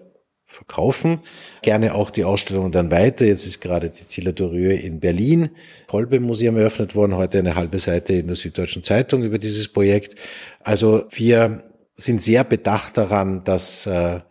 verkaufen 0.47 1.19
gerne 1.61 1.93
auch 1.93 2.09
die 2.09 2.23
Ausstellung 2.23 2.71
dann 2.71 2.89
weiter. 2.89 3.25
Jetzt 3.25 3.45
ist 3.45 3.61
gerade 3.61 3.91
die 3.91 4.03
Tilla 4.05 4.31
Dorieux 4.31 4.81
in 4.83 4.99
Berlin, 4.99 5.49
Kolbe 5.87 6.19
Museum 6.19 6.57
eröffnet 6.57 6.95
worden, 6.95 7.15
heute 7.15 7.39
eine 7.39 7.55
halbe 7.55 7.77
Seite 7.79 8.13
in 8.13 8.27
der 8.27 8.35
Süddeutschen 8.35 8.83
Zeitung 8.83 9.21
über 9.23 9.37
dieses 9.37 9.67
Projekt. 9.67 10.15
Also 10.59 11.05
wir 11.11 11.63
sind 11.95 12.21
sehr 12.23 12.43
bedacht 12.43 12.97
daran, 12.97 13.43
dass 13.43 13.85
äh, 13.85 14.21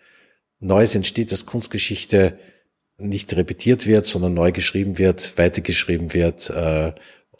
Neues 0.58 0.96
entsteht, 0.96 1.30
dass 1.30 1.46
Kunstgeschichte 1.46 2.38
nicht 2.98 3.34
repetiert 3.34 3.86
wird, 3.86 4.06
sondern 4.06 4.34
neu 4.34 4.52
geschrieben 4.52 4.98
wird, 4.98 5.36
weitergeschrieben 5.36 6.14
wird. 6.14 6.50
Äh, 6.50 6.92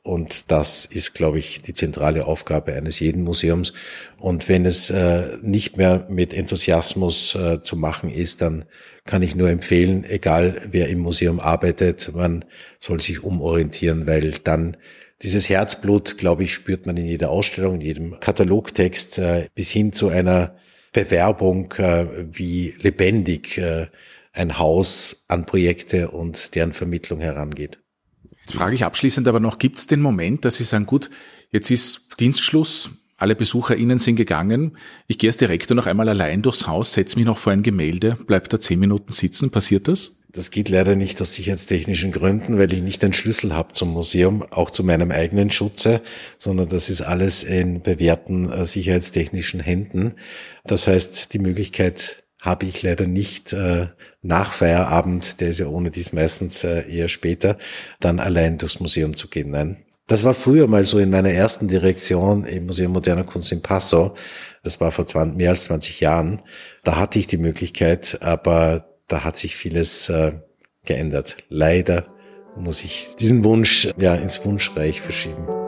und 0.05 0.51
das 0.51 0.85
ist, 0.85 1.15
glaube 1.15 1.39
ich, 1.39 1.63
die 1.63 1.75
zentrale 1.75 2.27
Aufgabe 2.27 2.73
eines 2.73 2.99
jeden 2.99 3.23
Museums. 3.23 3.73
Und 4.19 4.49
wenn 4.49 4.67
es 4.67 4.91
äh, 4.91 5.39
nicht 5.43 5.77
mehr 5.77 6.07
mit 6.11 6.35
Enthusiasmus 6.35 7.37
äh, 7.37 7.63
zu 7.63 7.77
machen 7.77 8.11
ist, 8.11 8.43
dann 8.43 8.65
kann 9.05 9.23
ich 9.23 9.37
nur 9.37 9.49
empfehlen, 9.49 10.05
egal 10.05 10.63
wer 10.69 10.89
im 10.89 10.99
Museum 10.99 11.39
arbeitet, 11.39 12.13
man 12.15 12.45
soll 12.81 13.01
sich 13.01 13.23
umorientieren, 13.23 14.07
weil 14.07 14.33
dann 14.43 14.77
dieses 15.23 15.49
Herzblut, 15.49 16.19
glaube 16.19 16.43
ich, 16.43 16.53
spürt 16.53 16.87
man 16.87 16.97
in 16.97 17.07
jeder 17.07 17.31
Ausstellung, 17.31 17.77
in 17.77 17.81
jedem 17.81 18.21
Katalogtext 18.21 19.21
bis 19.55 19.71
hin 19.71 19.93
zu 19.93 20.09
einer 20.09 20.57
Bewerbung, 20.93 21.73
wie 22.33 22.75
lebendig 22.81 23.61
ein 24.33 24.59
Haus 24.59 25.25
an 25.29 25.47
Projekte 25.47 26.11
und 26.11 26.55
deren 26.55 26.73
Vermittlung 26.73 27.21
herangeht. 27.21 27.79
Jetzt 28.41 28.55
frage 28.55 28.75
ich 28.75 28.85
abschließend 28.85 29.29
aber 29.29 29.41
noch, 29.41 29.59
gibt 29.59 29.79
es 29.79 29.87
den 29.87 30.01
Moment, 30.01 30.45
dass 30.45 30.57
Sie 30.57 30.65
sagen, 30.65 30.87
gut, 30.87 31.11
jetzt 31.51 31.71
ist 31.71 32.09
Dienstschluss, 32.19 32.91
alle 33.17 33.37
BesucherInnen 33.37 34.01
sind 34.01 34.17
gegangen, 34.17 34.77
ich 35.07 35.19
gehe 35.19 35.31
als 35.31 35.37
Direktor 35.37 35.77
noch 35.77 35.87
einmal 35.87 36.09
allein 36.09 36.43
durchs 36.43 36.67
Haus, 36.67 36.93
setze 36.93 37.17
mich 37.17 37.25
noch 37.25 37.39
vor 37.39 37.53
ein 37.53 37.63
Gemälde, 37.63 38.19
bleib 38.27 38.49
da 38.49 38.59
zehn 38.59 38.81
Minuten 38.81 39.13
sitzen, 39.13 39.51
passiert 39.51 39.87
das? 39.87 40.17
Das 40.33 40.51
geht 40.51 40.71
leider 40.71 40.97
nicht 40.97 41.21
aus 41.21 41.35
sicherheitstechnischen 41.35 42.11
Gründen, 42.11 42.59
weil 42.59 42.73
ich 42.73 42.83
nicht 42.83 43.03
den 43.03 43.13
Schlüssel 43.13 43.55
habe 43.55 43.75
zum 43.75 43.93
Museum, 43.93 44.43
auch 44.51 44.71
zu 44.71 44.83
meinem 44.83 45.11
eigenen 45.11 45.51
Schutze, 45.51 46.01
sondern 46.39 46.71
das 46.71 46.89
ist 46.89 47.03
alles 47.03 47.45
in 47.45 47.83
bewährten 47.83 48.51
äh, 48.51 48.65
sicherheitstechnischen 48.65 49.61
Händen. 49.61 50.15
Das 50.65 50.87
heißt, 50.87 51.35
die 51.35 51.39
Möglichkeit 51.39 52.22
habe 52.43 52.67
ich 52.67 52.83
leider 52.83 53.07
nicht 53.07 53.53
äh, 53.53 53.87
nach 54.21 54.53
Feierabend, 54.53 55.41
der 55.41 55.51
ist 55.51 55.61
ja 55.61 55.69
ohne 55.69 55.91
dies 55.91 56.13
meistens 56.13 56.65
äh, 56.65 56.83
eher 56.91 57.09
später, 57.09 57.57
dann 58.01 58.19
allein 58.21 58.59
durchs 58.59 58.81
Museum 58.81 59.15
zu 59.17 59.29
gehen. 59.29 59.51
Nein. 59.51 59.77
Das 60.09 60.25
war 60.25 60.35
früher 60.35 60.67
mal 60.67 60.83
so 60.83 60.99
in 60.99 61.11
meiner 61.11 61.31
ersten 61.31 61.69
Direktion 61.69 62.45
im 62.45 62.67
Museum 62.67 62.93
Moderner 62.93 63.25
Kunst 63.25 63.53
in 63.53 63.63
Passau. 63.63 64.15
Das 64.65 64.81
war 64.81 64.91
vor 64.91 65.07
20, 65.07 65.39
mehr 65.39 65.51
als 65.51 65.65
20 65.65 66.01
Jahren. 66.01 66.43
Da 66.83 66.97
hatte 66.97 67.21
ich 67.21 67.29
die 67.29 67.39
Möglichkeit, 67.39 68.19
aber 68.21 68.87
da 69.07 69.23
hat 69.23 69.37
sich 69.37 69.55
vieles 69.55 70.09
äh, 70.09 70.33
geändert. 70.85 71.37
Leider 71.49 72.07
muss 72.57 72.83
ich 72.83 73.11
diesen 73.19 73.45
Wunsch 73.45 73.89
ja 73.97 74.15
ins 74.17 74.45
Wunschreich 74.45 75.01
verschieben. 75.01 75.62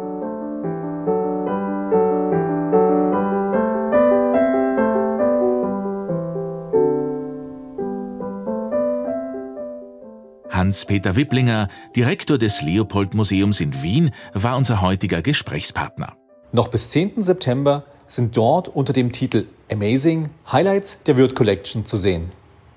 Hans-Peter 10.64 11.14
Wipplinger, 11.14 11.68
Direktor 11.94 12.38
des 12.38 12.62
Leopold-Museums 12.62 13.60
in 13.60 13.82
Wien, 13.82 14.12
war 14.32 14.56
unser 14.56 14.80
heutiger 14.80 15.20
Gesprächspartner. 15.20 16.16
Noch 16.52 16.68
bis 16.68 16.88
10. 16.88 17.22
September 17.22 17.84
sind 18.06 18.34
dort 18.34 18.68
unter 18.68 18.94
dem 18.94 19.12
Titel 19.12 19.44
Amazing 19.70 20.30
Highlights 20.50 21.02
der 21.02 21.18
Wirt 21.18 21.34
Collection 21.34 21.84
zu 21.84 21.98
sehen. 21.98 22.30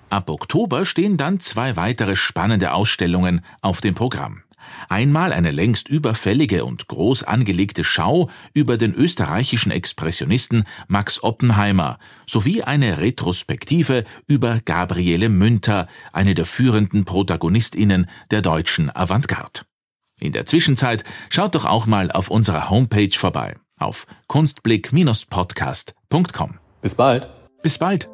Ab 0.09 0.29
Oktober 0.29 0.83
stehen 0.83 1.15
dann 1.15 1.39
zwei 1.39 1.77
weitere 1.77 2.17
spannende 2.17 2.73
Ausstellungen 2.73 3.39
auf 3.61 3.79
dem 3.79 3.95
Programm. 3.95 4.41
Einmal 4.89 5.33
eine 5.33 5.51
längst 5.51 5.89
überfällige 5.89 6.65
und 6.65 6.87
groß 6.87 7.23
angelegte 7.23 7.83
Schau 7.83 8.29
über 8.53 8.77
den 8.77 8.93
österreichischen 8.93 9.71
Expressionisten 9.71 10.65
Max 10.87 11.23
Oppenheimer 11.23 11.97
sowie 12.25 12.63
eine 12.63 12.99
Retrospektive 12.99 14.05
über 14.27 14.61
Gabriele 14.63 15.27
Münter, 15.29 15.87
eine 16.13 16.35
der 16.35 16.45
führenden 16.45 17.03
Protagonistinnen 17.05 18.07
der 18.31 18.41
deutschen 18.41 18.95
Avantgarde. 18.95 19.61
In 20.19 20.31
der 20.31 20.45
Zwischenzeit 20.45 21.03
schaut 21.29 21.55
doch 21.55 21.65
auch 21.65 21.85
mal 21.85 22.09
auf 22.11 22.29
unserer 22.29 22.69
Homepage 22.69 23.11
vorbei 23.11 23.57
auf 23.79 24.07
kunstblick-podcast.com. 24.27 26.59
Bis 26.81 26.95
bald. 26.95 27.29
Bis 27.61 27.77
bald. 27.77 28.09